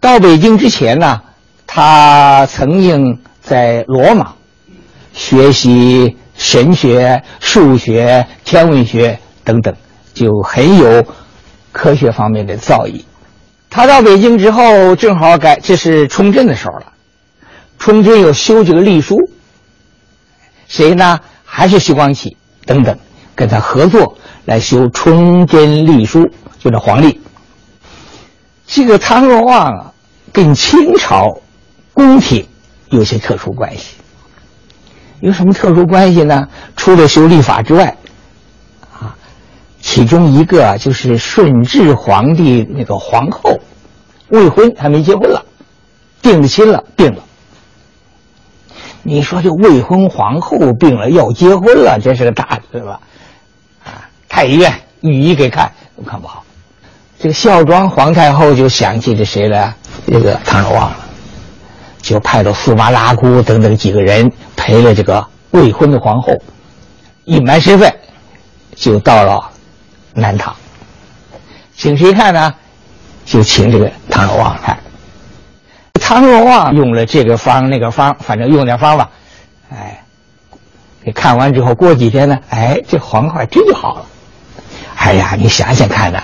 [0.00, 1.22] 到北京之前呢。
[1.76, 4.32] 他曾经在罗马
[5.12, 9.76] 学习神学、数学、天文学等等，
[10.14, 11.04] 就很有
[11.72, 13.04] 科学方面的造诣。
[13.68, 16.94] 他到北京之后，正好改这是崇祯的时候了。
[17.78, 19.18] 崇祯又修这个隶书，
[20.68, 21.20] 谁呢？
[21.44, 22.98] 还是徐光启等等
[23.34, 24.16] 跟他合作
[24.46, 26.26] 来修崇祯隶书，
[26.58, 27.20] 就是皇历。
[28.66, 29.92] 这个汤若望啊，
[30.32, 31.38] 跟清朝。
[31.96, 32.46] 宫廷
[32.90, 33.94] 有些特殊关系，
[35.20, 36.46] 有什么特殊关系呢？
[36.76, 37.96] 除了修历法之外，
[38.92, 39.16] 啊，
[39.80, 43.58] 其中一个就是顺治皇帝那个皇后
[44.28, 45.42] 未婚还没结婚了，
[46.20, 47.22] 定了亲了，病了。
[49.02, 53.00] 你说这未婚皇后病了要结婚了，这是个大事了，
[53.84, 54.70] 啊，太医院
[55.00, 55.72] 御医给看
[56.06, 56.44] 看不好，
[57.18, 59.74] 这个孝庄皇太后就想起这谁来？
[60.06, 61.05] 这个唐若望了。
[62.06, 66.40] 就派了苏麻拉姑等等几个人陪了这个未婚的皇后，
[67.24, 67.92] 隐瞒身份，
[68.76, 69.50] 就到了
[70.14, 70.54] 南唐。
[71.76, 72.54] 请谁看呢？
[73.24, 74.78] 就请这个唐若望看。
[75.94, 79.10] 唐若望用了这个方那个方，反正用点方吧，
[79.68, 80.04] 哎，
[81.02, 84.06] 给看完之后，过几天呢，哎，这皇后真就好了。
[84.96, 86.22] 哎呀，你想想看呐。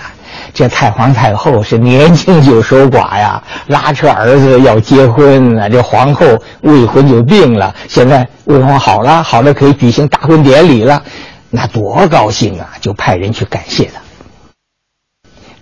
[0.53, 5.69] 这太皇太后是年轻就守寡呀，拉扯儿子要结婚了。
[5.69, 6.25] 这皇后
[6.61, 11.03] 未婚就病了，现在未婚好了，好了可以举行大婚典礼了，
[11.49, 12.73] 那多高兴啊！
[12.81, 14.01] 就派人去感谢他。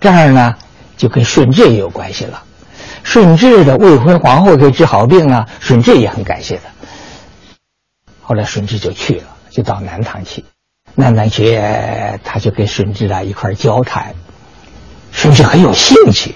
[0.00, 0.54] 这儿呢，
[0.96, 2.42] 就跟顺治也有关系了。
[3.04, 6.70] 顺治的未婚皇后可以治好病啊，顺治也很感谢他。
[8.20, 10.44] 后来顺治就去了，就到南唐去。
[10.94, 11.60] 南唐去
[12.22, 14.14] 他就跟顺治啊一块交谈，
[15.12, 16.34] 顺治很有兴趣。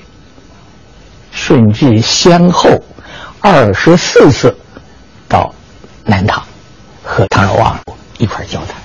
[1.32, 2.70] 顺治先后
[3.40, 4.56] 二十四次
[5.28, 5.52] 到
[6.04, 6.42] 南唐
[7.02, 7.78] 和唐老王
[8.18, 8.76] 一块交谈。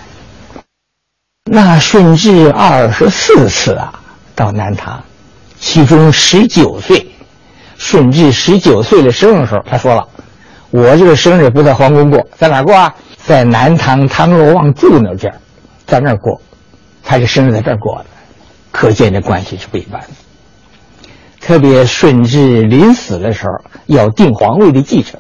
[1.46, 3.94] 那顺治二十四次啊
[4.36, 5.04] 到南唐，
[5.60, 7.10] 其中十九岁，
[7.78, 10.08] 顺治十九岁的生日时候，他说了
[10.72, 12.94] ：“我这个生日不在皇宫过，在哪过啊？
[13.18, 15.36] 在南唐唐罗望住那这儿，
[15.86, 16.40] 在那儿过。
[17.04, 18.06] 他这生日在这儿过的，
[18.72, 20.08] 可见这关系是不一般的。
[21.40, 23.52] 特别顺治临死的时候
[23.88, 25.20] 要定皇位的继承，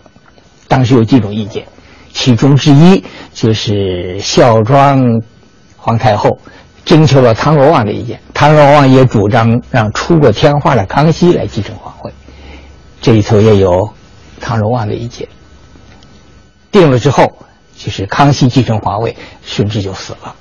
[0.68, 1.68] 当时有几种意见，
[2.14, 5.04] 其中之一就是孝庄
[5.78, 6.40] 皇太后
[6.86, 12.14] 征求了唐罗望的意见，唐罗望也主张让出过天花的康熙来继承皇位，
[13.02, 13.92] 这里头也有
[14.40, 15.28] 唐罗望的意见。
[16.72, 17.46] 定了之后，
[17.76, 20.36] 就是康熙继承皇位，顺治就死了。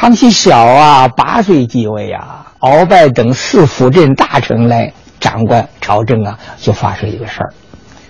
[0.00, 2.52] 康熙小啊，八岁继位啊。
[2.60, 7.52] 鳌拜等四辅镇大臣来掌管朝政啊，就发生一个事儿。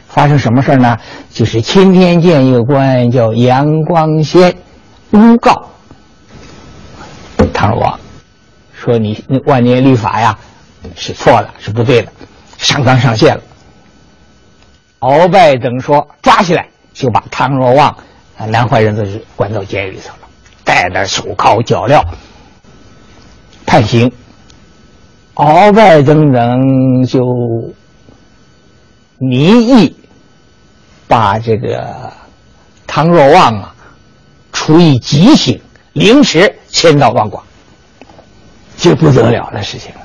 [0.06, 0.98] 发生什么事儿呢？
[1.30, 4.54] 就是钦天监一个官叫杨光先
[5.12, 5.66] 诬告
[7.54, 7.98] 唐王，
[8.74, 10.38] 说你万年历法呀
[10.94, 12.12] 是错了，是不对的，
[12.58, 13.42] 上纲上线了。
[15.00, 17.88] 鳌拜等说抓起来，就把唐若望
[18.36, 20.14] 啊南怀仁子关到监狱里头，
[20.68, 22.04] 戴着手铐脚镣
[23.64, 24.12] 判刑。
[25.36, 27.72] 鳌拜等等就
[29.16, 29.96] 拟议
[31.06, 32.12] 把这个
[32.86, 33.74] 唐若望啊
[34.52, 35.58] 处以极刑，
[35.94, 37.42] 凌迟千刀万剐，
[38.76, 40.00] 这不得了的事情了。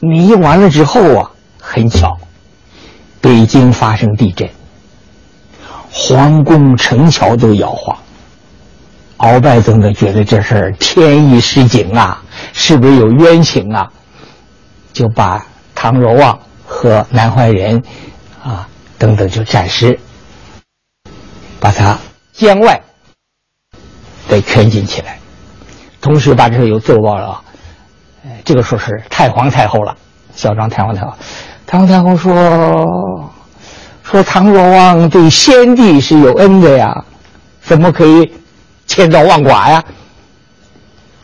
[0.00, 2.18] 拟完了之后啊，很巧，
[3.22, 4.50] 北京发生地震，
[5.90, 7.96] 皇宫城桥都摇晃。
[9.22, 13.90] 鳌拜等等觉得这事儿天意失警啊，是不是有冤情啊？
[14.92, 17.82] 就把唐柔望和南怀仁，
[18.42, 18.68] 啊
[18.98, 19.98] 等等就暂时
[21.58, 21.96] 把他
[22.32, 22.80] 监外，
[24.28, 25.18] 给圈禁起来，
[26.00, 27.40] 同时把这事又奏报了，
[28.44, 29.96] 这个说是太皇太后了，
[30.34, 31.14] 孝庄太皇太后，
[31.66, 33.30] 太皇太后说
[34.02, 37.04] 说唐若望对先帝是有恩的呀，
[37.62, 38.32] 怎么可以
[38.94, 39.82] 千刀万剐呀？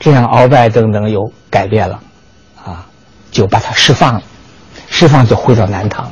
[0.00, 2.00] 这样鳌拜等等又改变了。
[2.64, 2.86] 啊
[3.30, 4.22] 就把他释放了，
[4.88, 6.06] 释放就回到南唐，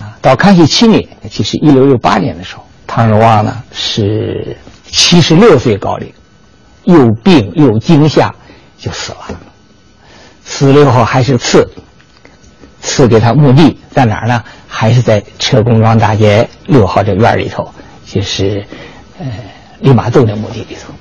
[0.00, 4.56] 啊，到康熙七年，就是一六六八年的时候，唐若望呢是
[4.86, 6.10] 七十六岁高龄，
[6.84, 8.34] 又病又惊吓，
[8.78, 9.38] 就死了。
[10.42, 11.68] 死了以后还是赐，
[12.80, 14.42] 赐给他墓地在哪儿呢？
[14.66, 17.70] 还是在车公庄大街六号这院里头，
[18.06, 18.66] 就是
[19.18, 19.26] 呃
[19.82, 20.92] 利玛窦的墓地里头。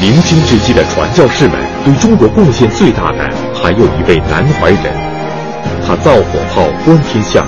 [0.00, 4.92] 明清之际的传教士们对中国贡献最大的还有一位南怀仁，
[5.84, 7.46] 他造火炮观天象，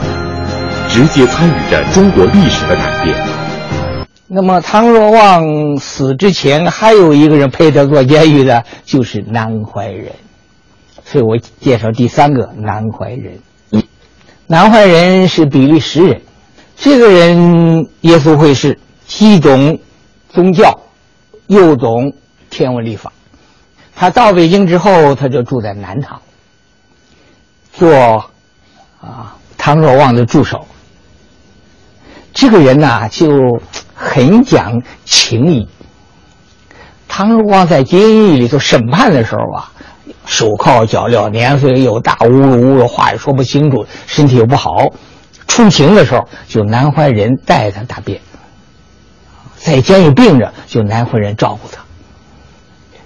[0.88, 3.16] 直接参与着中国历史的改变。
[4.26, 10.12] 那么唐若望死之前还有一个人陪他坐监狱的，就是南怀仁，
[11.04, 13.40] 所以我介绍第三个南怀仁。
[14.46, 16.22] 南怀仁是比利时人，
[16.76, 19.78] 这个人耶稣会士，既懂
[20.32, 20.80] 宗教，
[21.46, 22.12] 又懂。
[22.50, 23.12] 天文历法，
[23.94, 26.20] 他到北京之后，他就住在南唐，
[27.72, 28.24] 做
[29.00, 30.66] 啊唐若望的助手。
[32.34, 33.60] 这个人呐，就
[33.94, 35.68] 很讲情义。
[37.06, 39.72] 唐若望在监狱里头审判的时候啊，
[40.26, 44.88] 手铐脚镣，年岁又大，呜噜呜噜话也说不清楚，身体又不好。
[45.46, 48.20] 出庭的时候，就南怀仁带他答辩。
[49.62, 51.84] 在监狱病着，就南怀仁照顾他。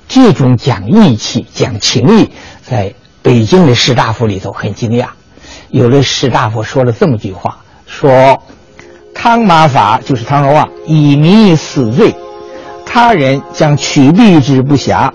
[0.06, 2.30] 这种讲义气、讲情义，
[2.62, 5.08] 在北京的士大夫里头很惊讶。
[5.70, 8.40] 有的士大夫说了这么句话：说
[9.12, 12.14] 汤马法就是汤若望以民死罪，
[12.86, 15.10] 他人将取缔之不暇，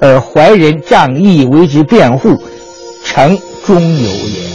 [0.00, 2.42] 而怀仁仗义为之辩护，
[3.04, 4.50] 诚忠有也。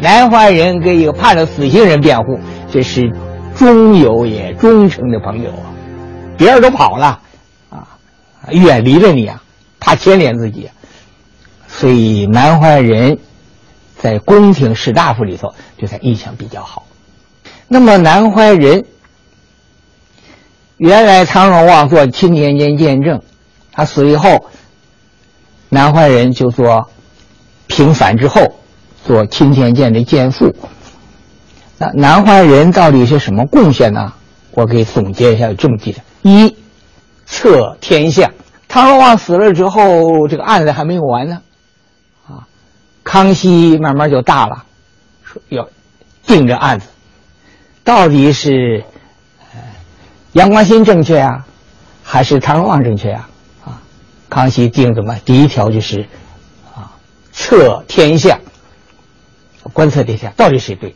[0.00, 2.38] 南怀仁给一个判了死刑人辩护，
[2.72, 3.10] 这是
[3.56, 5.72] 忠友也，忠诚的朋友啊。
[6.36, 7.20] 别人都跑了。
[7.70, 7.88] 啊
[8.50, 9.42] 远离了你啊，
[9.80, 10.68] 怕牵连自己，
[11.66, 13.18] 所以南怀仁
[13.98, 16.86] 在宫廷士大夫里头对他印象比较好。
[17.68, 18.84] 那么南怀仁
[20.76, 23.22] 原来苍龙望做钦天监见证，
[23.72, 24.50] 他死以后，
[25.70, 26.90] 南怀仁就做
[27.66, 28.56] 平反之后
[29.06, 30.54] 做钦天监的监副。
[31.78, 34.12] 那南怀仁到底是什么贡献呢？
[34.52, 36.56] 我给总结一下，有这么几点：一。
[37.26, 38.30] 测天象。
[38.68, 41.40] 汤若望死了之后，这个案子还没有完呢，
[42.28, 42.46] 啊，
[43.02, 44.64] 康熙慢慢就大了，
[45.22, 45.66] 说要
[46.26, 46.86] 定这案子，
[47.82, 48.84] 到底是
[49.54, 49.60] 呃
[50.32, 51.46] 杨光新正确啊，
[52.02, 53.28] 还是汤若望正确啊？
[53.64, 53.80] 啊，
[54.28, 55.16] 康熙定什么？
[55.24, 56.06] 第一条就是
[56.74, 56.92] 啊，
[57.32, 58.38] 测天象，
[59.72, 60.94] 观测天象，到底谁对？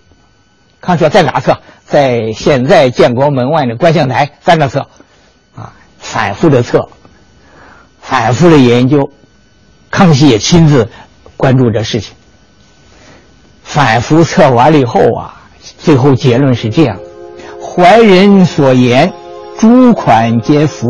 [0.81, 1.59] 康熙说在哪测？
[1.87, 4.81] 在现在建国门外的观象台，三个测，
[5.57, 6.89] 啊，反复的测。
[8.01, 9.11] 反复的研究，
[9.91, 10.89] 康熙也亲自
[11.37, 12.15] 关注这事情。
[13.63, 15.35] 反复测完了以后啊，
[15.79, 16.99] 最后结论是这样：
[17.61, 19.13] 怀仁所言
[19.59, 20.89] 诸款皆符，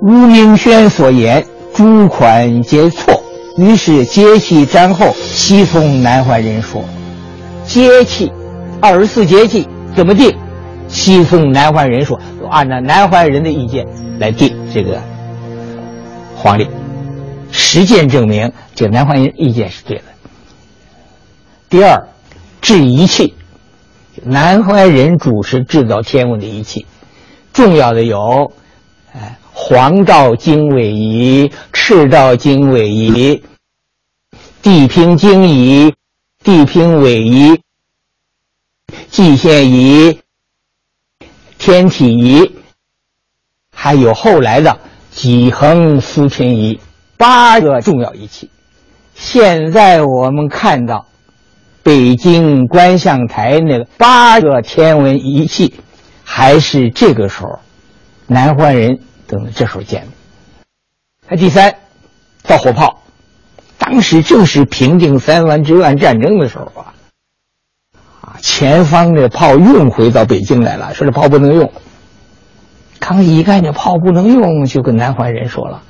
[0.00, 3.22] 吴明轩所言诸款皆错。
[3.56, 6.84] 于是节气瞻后，悉从南怀仁说。
[7.64, 8.32] 节气，
[8.82, 10.36] 二十四节气怎么定？
[10.88, 12.18] 西宋南怀仁说，
[12.50, 13.86] 按照南怀仁的意见
[14.18, 15.00] 来定这个。
[16.34, 16.66] 皇帝，
[17.52, 20.04] 实践证明这个南怀仁意见是对的。
[21.70, 22.08] 第二，
[22.60, 23.34] 制仪器，
[24.24, 26.84] 南怀仁主持制造天文的仪器，
[27.52, 28.52] 重要的有，
[29.14, 33.44] 哎，黄道经纬仪、赤道经纬仪、
[34.60, 35.94] 地平经仪、
[36.42, 37.60] 地平纬仪、
[39.10, 40.20] 蓟县仪、
[41.58, 42.52] 天体仪，
[43.74, 44.78] 还有后来的。
[45.14, 46.80] 几横思天仪，
[47.18, 48.48] 八个重要仪器。
[49.14, 51.06] 现在我们看到
[51.82, 55.74] 北京观象台那个八个天文仪器，
[56.24, 57.58] 还是这个时候
[58.26, 60.08] 南怀仁等这时候建的。
[61.28, 61.76] 那第三，
[62.42, 63.02] 造火炮，
[63.76, 66.91] 当时正是平定三藩之乱战争的时候啊，
[68.40, 71.72] 前方的炮运回到北京来了，说这炮不能用。
[73.00, 75.82] 康熙一看这炮不能用，就跟南怀仁说了：“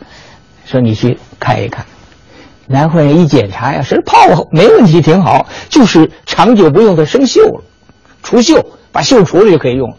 [0.64, 1.84] 说你去看一看。”
[2.66, 7.64] 南怀仁一检查呀，是炮没问题，挺好，就是长久不用它生锈了，
[8.22, 9.96] 除锈，把锈除了就可以用了。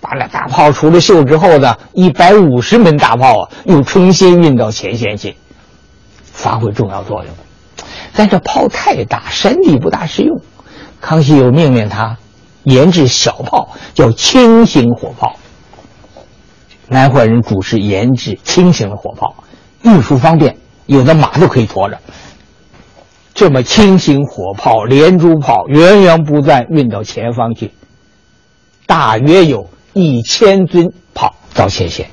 [0.00, 5.36] 把那大炮除了锈之后呢，一百五十门大炮啊，又重新运到前线去，
[6.24, 7.32] 发挥重要作用。
[8.14, 10.40] 但这炮太大，山地不大适用。
[11.00, 12.18] 康熙又命令他
[12.64, 15.36] 研制小炮，叫轻型火炮。
[16.88, 19.42] 南怀仁主持研制轻型的火炮，
[19.82, 21.98] 运输方便，有的马都可以驮着。
[23.34, 27.72] 这么轻型火炮、连珠炮源源不断运到前方去，
[28.86, 32.08] 大约有一千尊炮到前线。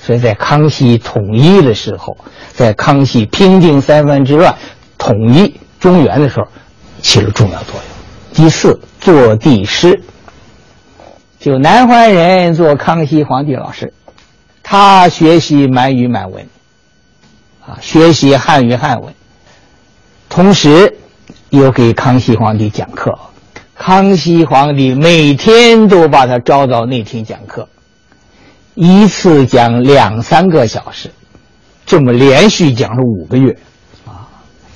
[0.00, 2.16] 所以在康熙统一的时候，
[2.52, 4.56] 在康熙平定三藩之乱、
[4.98, 6.48] 统一中原的时候，
[7.02, 7.97] 起了重要作用。
[8.34, 10.02] 第四，做帝师，
[11.40, 13.92] 就南怀仁做康熙皇帝老师。
[14.62, 16.46] 他学习满语满文，
[17.66, 19.14] 啊，学习汉语汉文，
[20.28, 20.98] 同时
[21.50, 23.18] 又给康熙皇帝讲课。
[23.74, 27.68] 康熙皇帝每天都把他招到内厅讲课，
[28.74, 31.10] 一次讲两三个小时，
[31.86, 33.56] 这么连续讲了五个月，
[34.06, 34.28] 啊，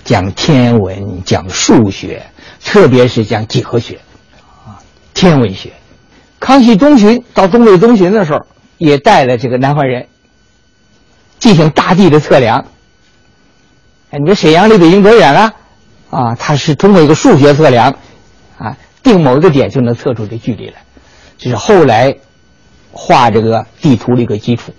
[0.05, 2.25] 讲天文，讲数学，
[2.65, 4.01] 特别是讲几何学，
[4.67, 4.79] 啊，
[5.15, 5.73] 天文学。
[6.41, 8.39] 康熙中旬到东北东巡的时候。
[8.79, 10.09] 也带了这个南怀仁
[11.39, 12.65] 进行大地的测量。
[14.11, 15.53] 哎，你说沈阳离北京多远啊？
[16.11, 17.95] 啊，他是通过一个数学测量，
[18.59, 20.83] 啊，定某一个点就能测出这距离来。
[21.39, 22.13] 这是后来
[22.91, 24.73] 画这个地图的一个基础。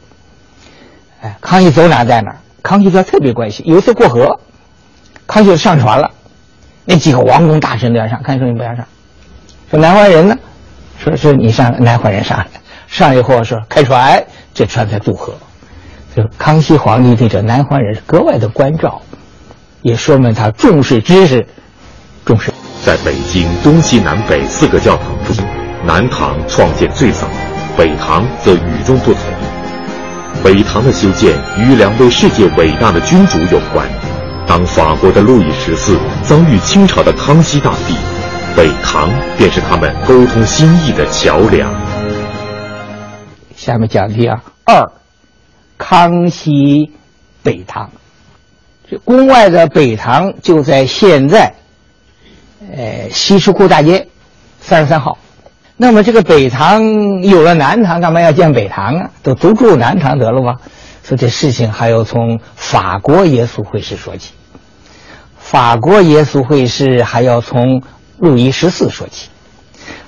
[1.22, 3.66] 哎，康熙走哪在哪，康熙他特别关心。
[3.66, 4.38] 有一次过河，
[5.26, 6.12] 康熙就上船了，
[6.86, 8.86] 那几个王公大臣都要上，看说你不要上，
[9.70, 10.38] 说南怀仁呢，
[11.02, 12.46] 说是你上，南怀仁上。
[12.88, 14.24] 上以后说开船，
[14.54, 15.34] 这船才渡河。
[16.16, 19.02] 就康熙皇帝对这南怀仁格外的关照，
[19.82, 21.48] 也说明他重视知识，
[22.24, 22.52] 重视。
[22.84, 25.44] 在北京东西南北四个教堂中，
[25.86, 27.28] 南堂创建最早，
[27.76, 29.22] 北堂则与众不同。
[30.44, 33.88] 北堂的修建与两位世界伟大的君主有关。
[34.48, 37.96] 当法国的路易十四遭遇清朝的康熙大帝，
[38.56, 41.74] 北堂便是他们沟通心意的桥梁。
[43.56, 44.92] 下面讲题啊，二，
[45.78, 46.92] 康熙
[47.42, 47.90] 北堂，
[48.90, 51.54] 这宫外的北堂就在现在，
[52.76, 54.08] 呃，西直库大街
[54.60, 55.18] 三十三号。
[55.78, 59.10] 那么这个北堂有了南堂，干嘛要建北堂啊？
[59.24, 60.56] 都都住南堂得了吗
[61.04, 61.10] 吧？
[61.10, 64.32] 说这事情还要从法国耶稣会士说起，
[65.38, 67.84] 法国耶稣会士还要从
[68.18, 69.30] 路易十四说起。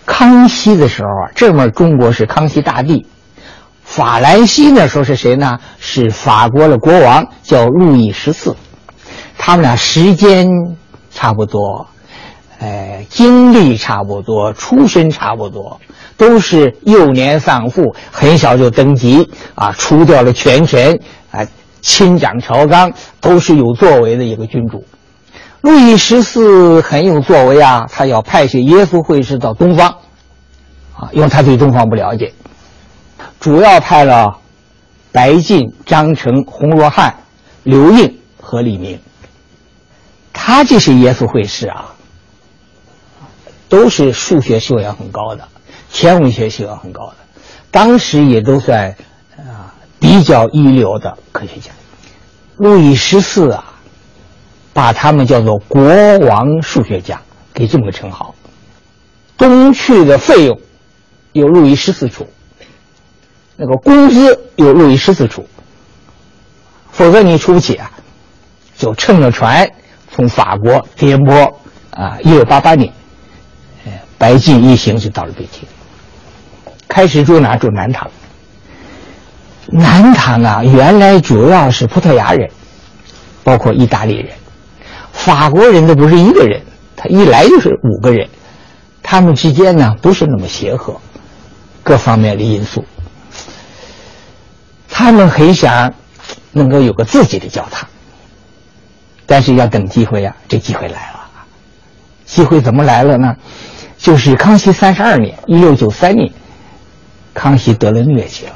[0.05, 3.07] 康熙的时候啊，这面中国是康熙大帝。
[3.83, 5.59] 法兰西那时候是谁呢？
[5.79, 8.55] 是法国的国王，叫路易十四。
[9.37, 10.47] 他们俩时间
[11.11, 11.87] 差不多，
[12.59, 15.81] 呃，经历差不多，出身差不多，
[16.17, 20.99] 都是幼年丧父，很小就登基啊，除掉了权臣
[21.31, 21.45] 啊，
[21.81, 24.85] 亲掌朝纲，都是有作为的一个君主。
[25.61, 29.89] 路易十四很有作为啊，他要派些耶稣会士到东方，
[30.93, 32.33] 啊，因为他对东方不了解。
[33.39, 34.37] 主要派了
[35.11, 37.15] 白晋、张成、洪若汉、
[37.63, 38.99] 刘应和李明。
[40.31, 41.94] 他这些耶稣会士啊，
[43.69, 45.47] 都是数学修养很高的，
[45.91, 47.15] 天文学修养很高的，
[47.71, 48.95] 当时也都算
[49.37, 51.71] 啊比较一流的科学家。
[52.57, 53.73] 路易十四啊，
[54.73, 55.83] 把他们叫做国
[56.19, 57.21] 王数学家，
[57.53, 58.33] 给这么个称号。
[59.37, 60.59] 东去的费用
[61.33, 62.27] 由路易十四出。
[63.57, 65.47] 那个工资由路易十四出，
[66.91, 67.89] 否则你出不起啊！
[68.77, 69.69] 就乘着船
[70.11, 71.53] 从法国颠簸
[71.91, 72.93] 啊，一六八八年，
[74.17, 75.67] 白晋一行就到了北京。
[76.87, 77.57] 开始住哪？
[77.57, 78.09] 住南唐。
[79.67, 82.49] 南唐啊，原来主要是葡萄牙人，
[83.43, 84.27] 包括意大利人，
[85.11, 86.61] 法国人都不是一个人，
[86.95, 88.29] 他一来就是五个人，
[89.01, 91.01] 他们之间呢不是那么协和，
[91.81, 92.85] 各方面的因素。
[94.87, 95.91] 他们很想
[96.51, 97.89] 能够有个自己的教堂，
[99.25, 100.35] 但是要等机会呀。
[100.47, 101.19] 这机会来了，
[102.23, 103.35] 机会怎么来了呢？
[104.05, 106.31] 就是康熙三十二年（一六九三年），
[107.33, 108.53] 康熙得了疟疾了，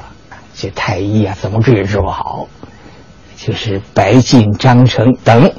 [0.55, 2.47] 这太医啊怎么治也治不好，
[3.35, 5.51] 就是白晋、张成等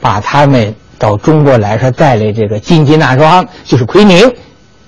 [0.00, 4.32] 把他们到中国来说带来这个金鸡纳霜，就是奎宁，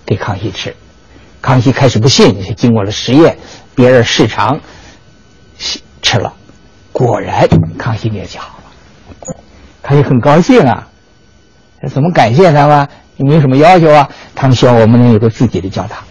[0.04, 0.72] 给康熙吃。
[1.42, 3.36] 康熙开始不信，经过了实验，
[3.74, 4.60] 别人试尝。
[6.00, 6.32] 吃了，
[6.92, 8.56] 果然康熙疟疾好
[9.26, 9.34] 了，
[9.82, 10.86] 康熙很高兴啊。
[11.88, 12.88] 怎么感谢他们？
[13.16, 14.08] 你没什么要求啊？
[14.34, 16.02] 他们希望我们能有个自己的教堂。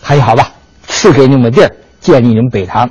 [0.00, 0.52] 还好吧，
[0.86, 1.70] 赐给你们地儿，
[2.00, 2.88] 建立你们北堂。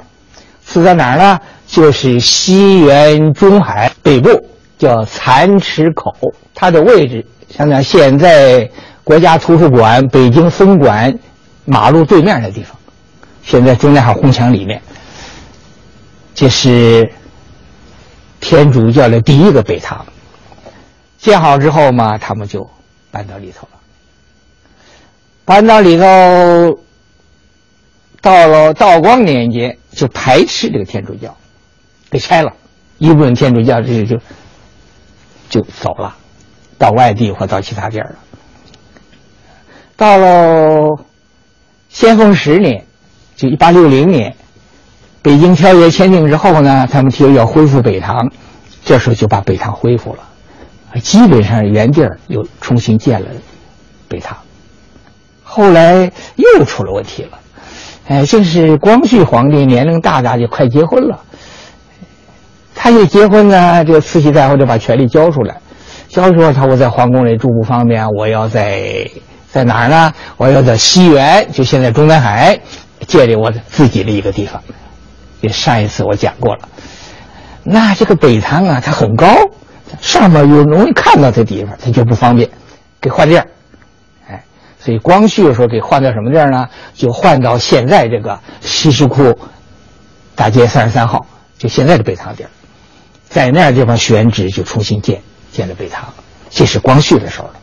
[0.66, 1.40] 赐在哪儿呢？
[1.68, 4.30] 就是西园中海北部，
[4.78, 6.14] 叫蚕池口。
[6.54, 8.70] 它的位置相当于现在
[9.04, 11.18] 国家图书馆北京分馆
[11.66, 12.76] 马路对面的地方，
[13.44, 14.82] 现在中南海红墙里面。
[16.34, 17.10] 这是
[18.42, 20.06] 天主教的第一个北堂，
[21.18, 22.70] 建好之后嘛，他们就
[23.16, 23.80] 搬到里头了。
[25.46, 26.04] 搬到里头，
[28.20, 31.34] 到了道光年间就排斥这个天主教，
[32.12, 32.52] 给拆了，
[32.98, 34.18] 一部分天主教就就
[35.50, 36.18] 就走了，
[36.78, 38.16] 到外地或到其他地儿了。
[39.96, 41.06] 到了
[41.88, 42.86] 咸丰十年，
[43.38, 44.36] 就一八六零年。
[45.22, 48.30] 北京条约签订之后呢，他们提出要恢复北堂，
[48.84, 50.25] 这时候就把北堂恢复了，
[51.02, 53.28] 基本上原地儿又重新建了
[54.08, 54.38] 北堂。
[55.44, 57.40] 后来又出了问题了，
[58.08, 61.22] 哎，这是光绪皇帝年龄大大就快结婚了，
[62.74, 65.58] 他一结婚呢，这个慈禧太后就把权力交出来，
[66.10, 69.10] 交出来他我在皇宫里住不方便，我要在
[69.50, 70.14] 在哪儿呢？
[70.36, 72.60] 我要在西园，就现在中南海，
[73.08, 74.62] 建立我自己的一个地方。
[75.50, 76.68] 上一次我讲过了，
[77.64, 79.28] 那这个北堂啊，它很高，
[80.02, 82.50] 上面有容易看到的地方，它就不方便，
[83.00, 83.48] 给换地儿，
[84.28, 84.44] 哎，
[84.80, 86.68] 所以光绪说给换到什么地儿呢？
[86.94, 89.38] 就换到现在这个西什库
[90.36, 91.26] 大街三十三号，
[91.58, 92.50] 就现在的北堂地儿，
[93.28, 95.22] 在那地方选址就重新建
[95.52, 96.14] 建了北堂，
[96.50, 97.54] 这是光绪的时候了，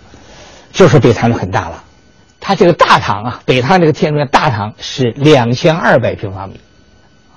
[0.73, 1.83] 就是北堂就很大了，
[2.41, 6.61] 它这个大堂啊，北堂这个天主教大堂是两千二百平方米。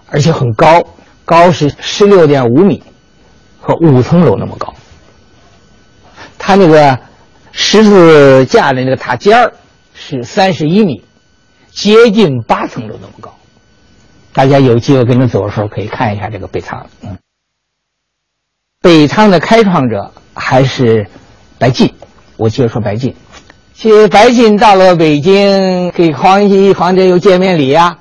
[0.08, 0.84] 而且很高，
[1.26, 2.84] 高是十六点五米，
[3.66, 4.72] 和五层楼那么高。
[6.38, 7.00] 它那个
[7.52, 9.52] 十字架的那个塔尖儿
[9.96, 11.04] 是三十一米，
[11.72, 13.36] 接近八层楼那么高。
[14.32, 16.86] 大家有机会跟着走的时候，可以看一下这个北仓。
[17.02, 17.18] 嗯，
[18.82, 21.08] 北仓的开创者还是
[21.58, 21.92] 白晋。
[22.38, 23.16] 我接着说白晋，
[23.74, 27.98] 其实白晋到了北京，给康熙皇帝有见面礼呀。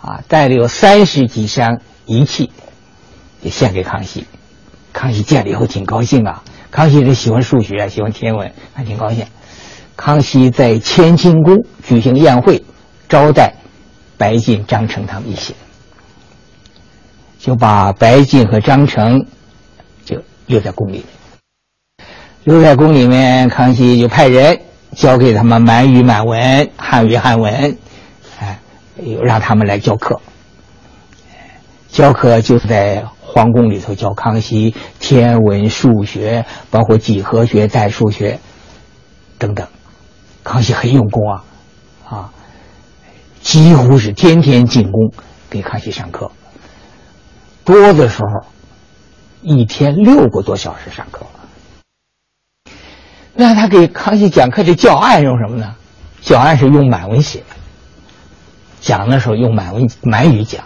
[0.00, 2.50] 啊，带了有三十几箱仪器，
[3.44, 4.26] 就献给康熙。
[4.96, 6.42] 康熙见了以后挺高兴啊。
[6.70, 9.26] 康熙是喜欢数学，喜欢天文，还挺高兴。
[9.94, 12.64] 康熙在乾清宫举行宴会，
[13.06, 13.56] 招待
[14.16, 15.54] 白晋、张成他们一行，
[17.38, 19.26] 就把白晋和张成
[20.06, 21.04] 就留在宫里。
[22.44, 24.60] 留在宫里面，康熙就派人
[24.94, 27.76] 教给他们满语、满文、汉语、汉文。
[28.40, 28.58] 哎，
[28.96, 30.20] 又让他们来教课，
[31.90, 38.38] 教课就是在皇宫里头教康熙天文、数学，包括几何学、代数学
[39.38, 39.66] 等等。
[40.44, 41.44] 康熙很用功啊，
[42.08, 42.32] 啊，
[43.40, 45.12] 几乎是天天进宫
[45.50, 46.30] 给康熙上课，
[47.64, 48.46] 多的时候
[49.42, 51.26] 一天六个多小时上课。
[53.34, 55.74] 那他给康熙讲课的教案用什么呢？
[56.22, 57.42] 教案是用满文写，
[58.80, 60.64] 讲的时候用满文满语讲，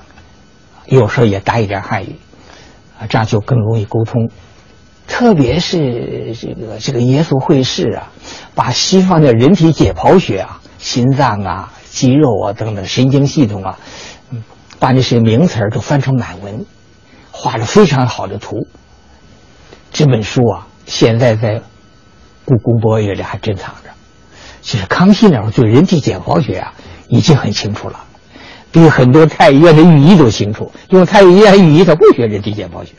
[0.86, 2.16] 有时候也搭一点汉语，
[3.00, 4.30] 啊，这样就更容易沟通。
[5.08, 8.12] 特别是这个这个耶稣会士啊，
[8.54, 13.78] 把西方的人体解剖学啊、心脏啊、肌肉啊等等神经系统啊，
[14.30, 14.44] 嗯，
[14.78, 16.64] 把那些名词儿都翻成满文，
[17.32, 18.68] 画了非常好的图。
[19.92, 21.62] 这本书啊，现在在
[22.44, 23.90] 故宫博物院里还珍藏着。
[24.62, 26.74] 其实康熙那时候对人体解剖学啊
[27.08, 28.04] 已经很清楚了，
[28.72, 32.92] 比很多太医院的御医都清楚，因为太医院御医他不学这体解剖学。